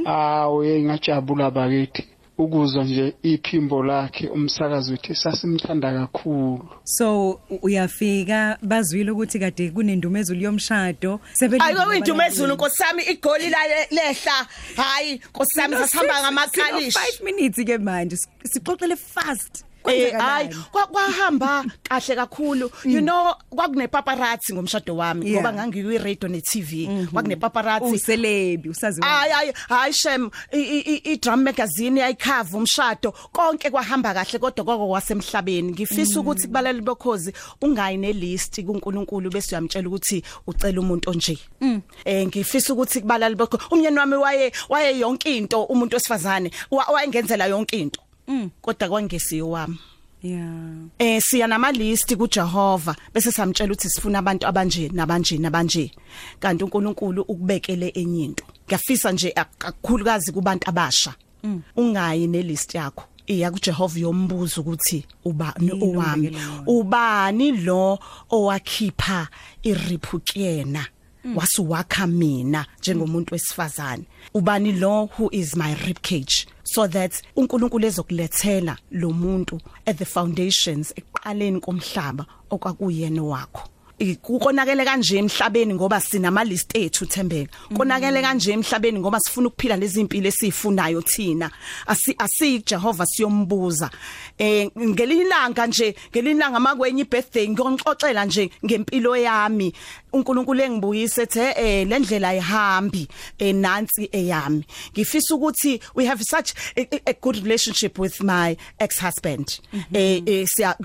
Awu 0.05 0.61
hey 0.61 0.83
ngajabula 0.83 1.51
bakithi. 1.51 2.03
Ukuzwa 2.37 2.83
nje 2.83 3.13
iphimbo 3.23 3.83
lakhe 3.83 4.27
umsakazi 4.27 4.91
wethu 4.91 5.15
sasimthanda 5.15 5.93
kakhulu. 5.93 6.69
So 6.83 7.29
u- 7.49 7.59
uyafika? 7.61 8.57
Bazwile 8.61 9.11
ukuthi 9.11 9.39
kade 9.39 9.69
kunendumezulu 9.71 10.41
yomshado? 10.41 11.19
Hayi 11.59 11.75
kwindumezulu 11.87 12.53
nkosami 12.53 13.03
igoli 13.03 13.49
la 13.49 13.57
lehla. 13.91 14.47
Hayi 14.75 15.21
nkosami 15.29 15.75
sasihamba 15.75 16.21
ngamakalishi 16.21 16.97
5 16.99 17.23
minutes 17.23 17.65
ke 17.65 17.77
manje. 17.77 18.15
Si- 18.17 18.27
sixoxele 18.43 18.95
fast. 18.95 19.65
Eh 19.87 20.11
hayi 20.19 20.49
kwahamba 20.91 21.65
kahle 21.83 22.15
kakhulu. 22.15 22.71
You 22.85 23.01
know 23.01 23.33
kwakune 23.49 23.87
paparazzi 23.87 24.53
ngomshado 24.53 24.95
wami 24.95 25.31
ngoba 25.31 25.53
ngangikwi 25.53 25.97
radio 25.97 26.29
ne 26.29 26.41
TV 26.41 26.87
kwakune 27.13 27.35
paparazzi 27.35 27.85
uselebi 27.95 28.69
usaziwa 28.69 29.07
Hayi 29.07 29.53
hayi 29.69 29.93
shem 29.93 30.29
i- 30.51 31.17
drum 31.17 31.43
magazine 31.43 31.99
yayikhava 31.99 32.57
umshado. 32.57 33.11
Konke 33.31 33.69
kwahamba 33.69 34.13
kahle 34.13 34.39
kodwa 34.39 34.65
kwako 34.65 34.87
kwasemhlabeni. 34.87 35.71
Ngifisa 35.71 36.19
ukuthi 36.19 36.47
kubalali 36.47 36.81
bokhozi 36.81 37.33
ungayi 37.61 37.97
nelist 37.97 38.61
kuNkulunkulu 38.63 39.29
bese 39.29 39.55
uyamtshela 39.55 39.87
ukuthi 39.87 40.23
ucela 40.47 40.81
umuntu 40.81 41.09
onje. 41.09 41.37
Eh 42.05 42.27
ngifisa 42.27 42.73
ukuthi 42.73 43.01
kubalali 43.01 43.35
bokho 43.35 43.59
umnyeni 43.71 43.97
wami 43.99 44.15
waye 44.15 44.51
waye 44.69 44.99
yonke 44.99 45.37
into 45.37 45.63
umuntu 45.63 45.95
wesifazane 45.95 46.51
wa- 46.71 46.85
wayengenzela 46.93 47.45
yonke 47.47 47.79
into 47.79 48.01
kodwa 48.61 48.89
kwangesiyo 48.89 49.49
wami. 49.49 49.77
Yeah. 50.23 50.87
Eh 50.99 51.21
siya 51.21 51.47
nama 51.47 51.71
list 51.71 52.15
kuJehova 52.15 52.95
bese 53.13 53.31
samtshela 53.31 53.73
ukuthi 53.73 53.89
sifuna 53.89 54.19
abantu 54.19 54.47
abanje 54.47 54.89
nabanje 54.93 55.37
nabanje. 55.37 55.91
Kanti 56.39 56.63
uNkulunkulu 56.63 57.21
ukubekele 57.21 57.89
enye 57.95 58.23
into. 58.23 58.43
Ngiyafisa 58.67 59.11
nje 59.11 59.29
ak- 59.35 59.57
kakhulukazi 59.57 60.31
kubantu 60.31 60.69
abasha. 60.69 61.13
Ungayi 61.75 62.27
nelist 62.27 62.75
yakho. 62.75 63.03
Iya 63.27 63.51
kuJehova 63.51 63.99
yombuzo 63.99 64.61
ukuthi 64.61 65.05
Yini 65.59 65.83
owami 65.83 66.37
ubani 66.67 67.51
lo 67.51 67.99
owakhipha 68.29 69.27
iripukena 69.63 70.85
wasuwakha 71.35 72.07
mina 72.07 72.65
njengomuntu 72.79 73.33
wesifazane. 73.33 74.03
Ubani 74.33 74.71
lo 74.71 75.05
who 75.17 75.29
is 75.31 75.55
my 75.55 75.73
rib 75.85 75.97
cage? 76.01 76.44
So 76.75 76.87
that 76.87 77.13
uNkulunkulu 77.37 77.85
ezokulethela 77.87 78.77
lo 78.91 79.09
muntu 79.11 79.59
at 79.85 79.97
the 79.97 80.05
foundations 80.05 80.93
eqaleni 80.95 81.59
komhlaba 81.61 82.25
okwakuyena 82.51 83.23
wakho. 83.23 83.69
I- 83.97 84.15
kukonakele 84.15 84.83
kanje 84.85 85.17
emhlabeni 85.17 85.73
ngoba 85.73 86.01
sinama 86.01 86.43
list 86.43 86.75
ethu 86.75 87.05
Thembeka. 87.05 87.49
Konakele 87.73 88.21
kanje 88.21 88.51
emhlabeni 88.51 88.99
ngoba 88.99 89.19
sifuna 89.19 89.47
ukuphila 89.47 89.77
lezi 89.77 90.01
impilo 90.01 90.27
esifunayo 90.27 91.01
thina. 91.01 91.49
Asi 91.87 92.13
asi 92.19 92.59
Jehova 92.59 93.05
siyombuza. 93.05 93.89
Eh 94.37 94.67
ngelilanga 94.77 95.67
nje 95.67 95.95
ngelilanga 96.11 96.59
makwenye 96.59 97.05
birthday 97.05 97.47
ngiyonxoxela 97.47 98.25
nje 98.25 98.49
ngempilo 98.65 99.15
yami. 99.15 99.73
uNkulunkulu 100.15 100.61
engibuyise 100.61 101.21
ethe 101.21 101.53
eh 101.57 101.87
le 101.87 101.99
ndlela 101.99 102.29
ayihambi 102.29 103.07
eh 103.39 103.55
nansi 103.55 104.09
eyami. 104.11 104.65
Ngifisa 104.93 105.35
ukuthi 105.35 105.79
we 105.95 106.05
have 106.05 106.23
such 106.23 106.53
a, 106.77 106.87
a- 107.05 107.13
good 107.21 107.35
relationship 107.43 107.99
with 107.99 108.21
my 108.23 108.55
ex 108.79 108.99
husband 108.99 109.59
eh 109.93 110.21
eh, 110.25 110.45
siya 110.47 110.75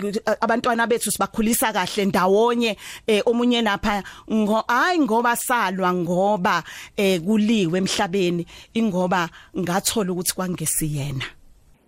abantwana 0.40 0.86
bethu 0.86 1.10
sibakhulisa 1.10 1.72
kahle 1.72 2.04
ndawonye 2.04 2.76
eh 3.06 3.22
omunye 3.26 3.62
napha 3.62 4.02
ngo 4.32 4.64
hayi 4.68 4.98
ngoba 5.00 5.36
salwa 5.36 5.94
ngoba 5.94 6.62
eh 6.96 7.20
kuliwe 7.20 7.78
emhlabeni 7.78 8.46
ingoba 8.74 9.28
ngathola 9.58 10.12
ukuthi 10.12 10.34
kwangesiyena 10.34 11.24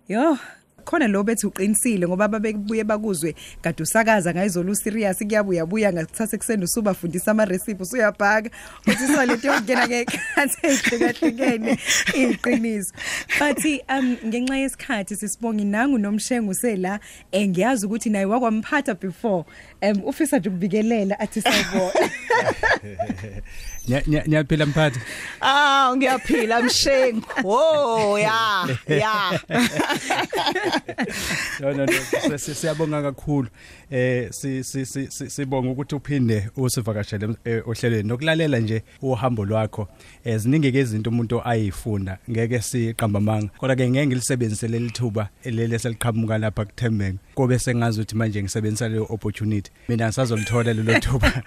yo 0.07 0.37
khona 0.85 1.07
lo 1.07 1.23
bethi 1.23 1.47
uqinisile 1.47 2.07
ngoba 2.07 2.27
babebuye 2.27 2.83
bakuzwe 2.83 3.35
kade 3.61 3.83
usakaza 3.83 4.33
ngayizolo 4.33 4.75
serious 4.75 5.17
kuyabuya 5.17 5.65
buya 5.65 5.93
ngathatha 5.93 6.35
ekseni 6.35 6.63
usubafundisa 6.63 7.31
ama 7.31 7.45
recipe 7.45 7.83
usuyabhaka 7.83 8.49
uthi 8.87 9.07
solento 9.07 9.47
yokungena 9.47 9.87
ke 9.87 10.05
khathi 10.05 10.67
ehlukahlukene 10.67 11.77
iqiniso 12.13 12.93
but 13.39 13.65
um 13.89 14.17
ngenxa 14.25 14.57
yesikhathi 14.57 15.15
sisibonga 15.15 15.63
nangu 15.63 15.97
nomshengu 15.97 16.53
sela 16.53 16.99
engiyazi 17.31 17.85
ukuthi 17.85 18.09
naye 18.09 18.25
wakwamphatha 18.25 18.93
before 18.93 19.45
um 19.81 20.01
ufisa 20.05 20.37
nje 20.39 20.49
ukubikelela 20.49 21.19
athi 21.19 21.41
sawubona. 21.41 22.09
Nyaphila 24.27 24.65
mphathi? 24.65 24.99
Ah 25.41 25.93
ngiyaphila 25.95 26.61
mshengu. 26.61 27.23
Oh 27.43 28.19
ya 28.19 28.67
ya. 28.87 29.39
No 31.59 31.73
no 31.73 31.85
no 31.85 31.93
si- 32.29 32.39
si- 32.39 32.55
siyabonga 32.55 33.01
kakhulu. 33.01 33.47
Eh 33.91 34.27
si 34.31 34.63
si 34.63 34.85
si- 34.85 35.07
si- 35.11 35.29
sibonga 35.29 35.69
ukuthi 35.69 35.95
uphinde 35.95 36.49
usivakashele 36.57 37.35
eh, 37.45 37.67
ohlelweni. 37.67 38.07
Nokulalela 38.09 38.59
nje 38.59 38.83
uhambo 39.01 39.45
lwakho 39.45 39.87
eh 40.25 40.37
ziningi 40.37 40.71
ke 40.71 40.79
izinto 40.79 41.09
umuntu 41.09 41.41
ayifunda 41.47 42.17
ngeke 42.29 42.61
siqamba 42.61 43.19
manga 43.19 43.49
kodwa 43.57 43.75
ke 43.75 43.89
ngeke 43.89 44.07
ngilisebenzise 44.07 44.67
leli 44.67 44.91
thuba 44.91 45.29
leli 45.45 45.79
seliqhamuka 45.79 46.37
lapha 46.37 46.65
kuThembeka 46.65 47.17
kobe 47.35 47.59
sengazi 47.59 47.99
ukuthi 48.01 48.15
manje 48.15 48.41
ngisebenzisa 48.43 48.89
le 48.89 48.99
opportunity. 48.99 49.71
Mina 49.89 50.05
ngisazolithola 50.07 50.73
lelo 50.73 50.99
thuba. 50.99 51.43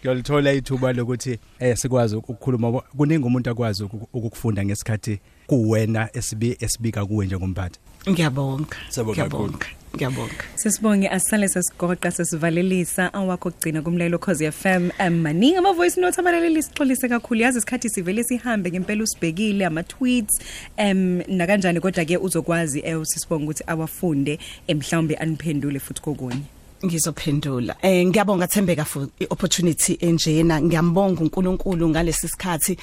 Ngiyolithola 0.00 0.52
ithuba 0.52 0.92
lokuthi 0.92 1.38
eh 1.58 1.76
sikwazi 1.76 2.16
ukukhuluma. 2.16 2.72
Kuningi 2.96 3.26
umuntu 3.26 3.50
akwazi 3.50 3.84
uku- 3.84 4.08
ukukufunda 4.12 4.64
ngesikhathi 4.64 5.20
kuwena 5.46 6.08
esibi 6.16 6.56
esibika 6.60 7.06
kuwe 7.06 7.26
njengomphathi. 7.26 7.78
Ngiyabonga. 8.10 8.76
Siyabonga 8.90 9.22
kakhulu. 9.22 9.42
ngiyabonga. 9.44 9.66
Ngiyabonga. 9.96 10.44
Sisibonge 10.54 11.08
asale 11.08 11.48
sesigoqa 11.48 12.10
sesivalelisa. 12.10 13.14
Awakho 13.14 13.50
kugcina 13.50 13.82
kumlelo 13.82 14.18
cause 14.18 14.50
FM 14.52 14.90
um, 15.00 15.14
maningi 15.22 15.56
ama 15.56 15.72
voice 15.72 16.00
notes 16.00 16.18
abalaleli 16.18 16.62
sixolise 16.62 17.08
kakhulu. 17.08 17.40
Yazi 17.40 17.58
isikhathi 17.58 17.88
sivele 17.88 18.24
sihambe 18.24 18.70
ngempela 18.70 19.02
usibhekile 19.02 19.66
ama 19.66 19.82
tweets 19.82 20.38
um 20.78 21.22
na 21.28 21.46
kanjani 21.46 21.80
kodwa 21.80 22.04
ke 22.04 22.16
uzokwazi 22.16 22.80
eh 22.84 22.98
sisibonga 23.04 23.44
ukuthi 23.44 23.64
awafunde 23.66 24.38
emhlawumbe 24.68 25.14
aniphendule 25.16 25.78
futhi 25.80 26.00
kokunye. 26.02 26.42
Ngizophendula. 26.84 27.76
Eh 27.82 28.06
ngiyabonga 28.06 28.46
Thembeka 28.46 28.84
for 28.84 29.08
iopportunity 29.20 29.96
enjena. 30.00 30.60
Ngiyambonga 30.60 31.20
uNkulunkulu 31.20 31.88
ngalesi 31.88 32.28
sikhathi. 32.28 32.76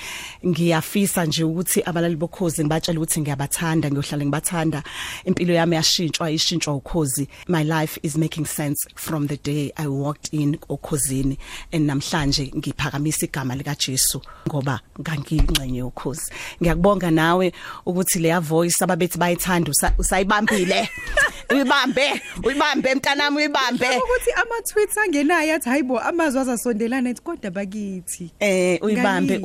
Ngiyafisa 0.46 1.26
nje 1.26 1.44
ukuthi 1.44 1.82
abalali 1.86 2.16
bokhozi 2.16 2.64
ngibatshela 2.64 3.00
ukuthi 3.00 3.22
ngiyabathanda 3.22 3.90
ngiyohlala 3.92 4.26
ngibathanda. 4.26 4.84
Impilo 5.26 5.54
yami 5.54 5.76
yashintshwa 5.76 6.32
ishintshwa 6.32 6.76
ukhozi. 6.76 7.28
My 7.48 7.64
life 7.64 8.00
is 8.04 8.18
making 8.18 8.46
sense 8.46 8.88
from 8.96 9.28
the 9.28 9.38
day 9.38 9.72
i 9.78 9.88
walked 9.88 10.34
in 10.34 10.58
okhozini. 10.70 11.38
And 11.72 11.90
namhlanje 11.90 12.52
ngiphakamisa 12.56 13.26
igama 13.26 13.56
lika 13.56 13.76
Jesu 13.76 14.22
ngoba 14.48 14.80
ngangiyingcenye 15.00 15.78
yokhozi. 15.80 16.32
Ngiyakubonga 16.62 17.12
nawe 17.12 17.54
ukuthi 17.86 18.20
leya 18.20 18.40
voice 18.40 18.84
ababethi 18.84 19.18
bayithanda 19.18 19.72
usa- 19.72 19.94
usayibambile. 20.00 20.90
uyibambe 21.52 22.22
uyibambe 22.44 22.96
mntanami 22.96 23.38
uyibambe. 23.38 23.88
Ukuthi 23.88 24.32
ama 24.36 24.62
tweets 24.62 24.98
angenayo 24.98 25.56
athi 25.56 25.70
hayibo 25.70 26.00
amazwi 26.00 26.40
azasondelana 26.42 27.10
ethi 27.10 27.22
kodwa 27.22 27.52
bakithi. 27.52 28.32
Eh 28.40 28.80
uyibambe. 28.82 29.38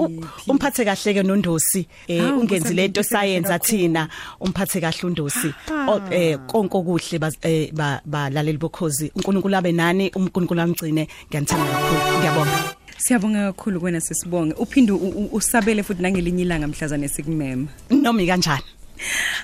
Umphathe 0.48 0.84
kahle 0.84 1.14
ke 1.14 1.22
nondosi. 1.22 1.86
Eh 2.08 2.22
Hawu, 2.22 2.40
ungenzi 2.40 2.74
lento 2.74 3.02
kakhulu. 3.02 3.58
thina 3.58 4.08
umphathe 4.40 4.80
kahle 4.80 5.04
undosi. 5.04 5.54
O- 5.88 6.00
eh 6.10 6.38
konke 6.46 6.76
okuhle 6.76 7.20
eh, 7.42 7.72
ba- 7.72 8.00
balaleli 8.04 8.58
bokhozi. 8.58 9.12
uNkulunkulu 9.14 9.56
abe 9.56 9.72
nani 9.72 10.10
uNkulunkulu 10.14 10.60
amgcine. 10.60 11.08
Ngiyanithanda 11.28 11.72
kakhulu. 11.72 12.18
Ngiyabonga. 12.18 12.74
Siyabonga 12.98 13.52
kakhulu 13.52 13.80
kwena 13.80 14.00
sisibonge 14.00 14.54
uphinde 14.58 14.92
usabele 15.32 15.82
futhi 15.82 16.02
nangelinye 16.02 16.42
ilanga 16.42 16.66
mhlazane 16.66 17.08
sikumema. 17.08 17.66
Noma 17.90 18.22
ikanjani? 18.22 18.62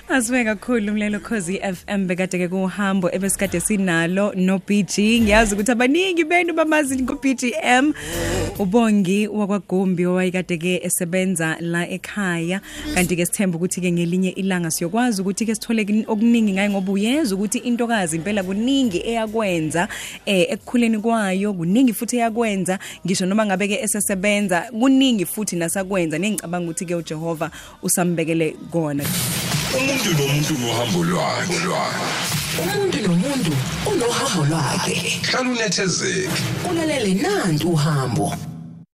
Asibe 0.09 0.43
kakhulu 0.43 0.91
umlelo 0.91 1.19
Khosi 1.19 1.59
FM 1.59 2.07
bekade 2.07 2.37
ke 2.37 2.47
kuhambo 2.47 3.09
ebesikade 3.11 3.59
sinalo 3.59 4.33
no 4.35 4.59
BG 4.59 5.21
ngiyazi 5.21 5.55
ukuthi 5.55 5.71
abaningi 5.71 6.23
benu 6.23 6.53
bamazi 6.53 6.97
ku 7.05 7.15
BGM 7.15 7.93
ubongi 8.59 9.27
wakwaGombi 9.27 10.05
owayekade 10.05 10.57
ke 10.57 10.81
esebenza 10.83 11.57
la 11.59 11.87
ekhaya. 11.89 12.61
Kanti 12.93 13.15
ke 13.15 13.25
sithemba 13.25 13.57
ukuthi 13.57 13.81
ke 13.81 13.91
ngelinye 13.91 14.29
ilanga 14.29 14.71
siyokwazi 14.71 15.21
ukuthi 15.21 15.45
ke 15.45 15.55
sithole 15.55 15.85
kin- 15.85 16.05
okuningi 16.07 16.53
ngaye 16.53 16.69
ngoba 16.69 16.91
uyeza 16.91 17.35
ukuthi 17.35 17.57
intokazi 17.57 18.15
impela 18.17 18.43
kuningi 18.43 19.01
eyakwenza 19.05 19.87
eh 20.25 20.47
ekukhuleni 20.51 20.99
kwayo 20.99 21.53
kuningi 21.53 21.93
futhi 21.93 22.17
eyakwenza. 22.17 22.79
Ngisho 23.05 23.25
noma 23.25 23.45
ngabe 23.45 23.67
ke 23.67 23.81
esesebenza 23.83 24.61
kuningi 24.71 25.25
futhi 25.25 25.55
nasakwenza. 25.55 26.17
Nengicabanga 26.17 26.65
ukuthi 26.71 26.85
ke 26.85 26.95
uJehova 26.95 27.51
usambekele 27.83 28.55
kona. 28.71 29.03
Umuntu 29.77 30.09
nomuntu 30.17 30.53
nohambo 30.61 31.03
lwakhe. 31.03 31.59
Lwakhe 31.65 32.35
umuntu 32.63 32.97
nomuntu 33.07 33.51
unohambo 33.91 34.45
lwakhe. 34.45 35.19
Hlala 35.27 35.49
unethezeke. 35.49 36.29
Ulalele 36.69 37.13
nantu 37.13 37.69
uhambo. 37.69 38.37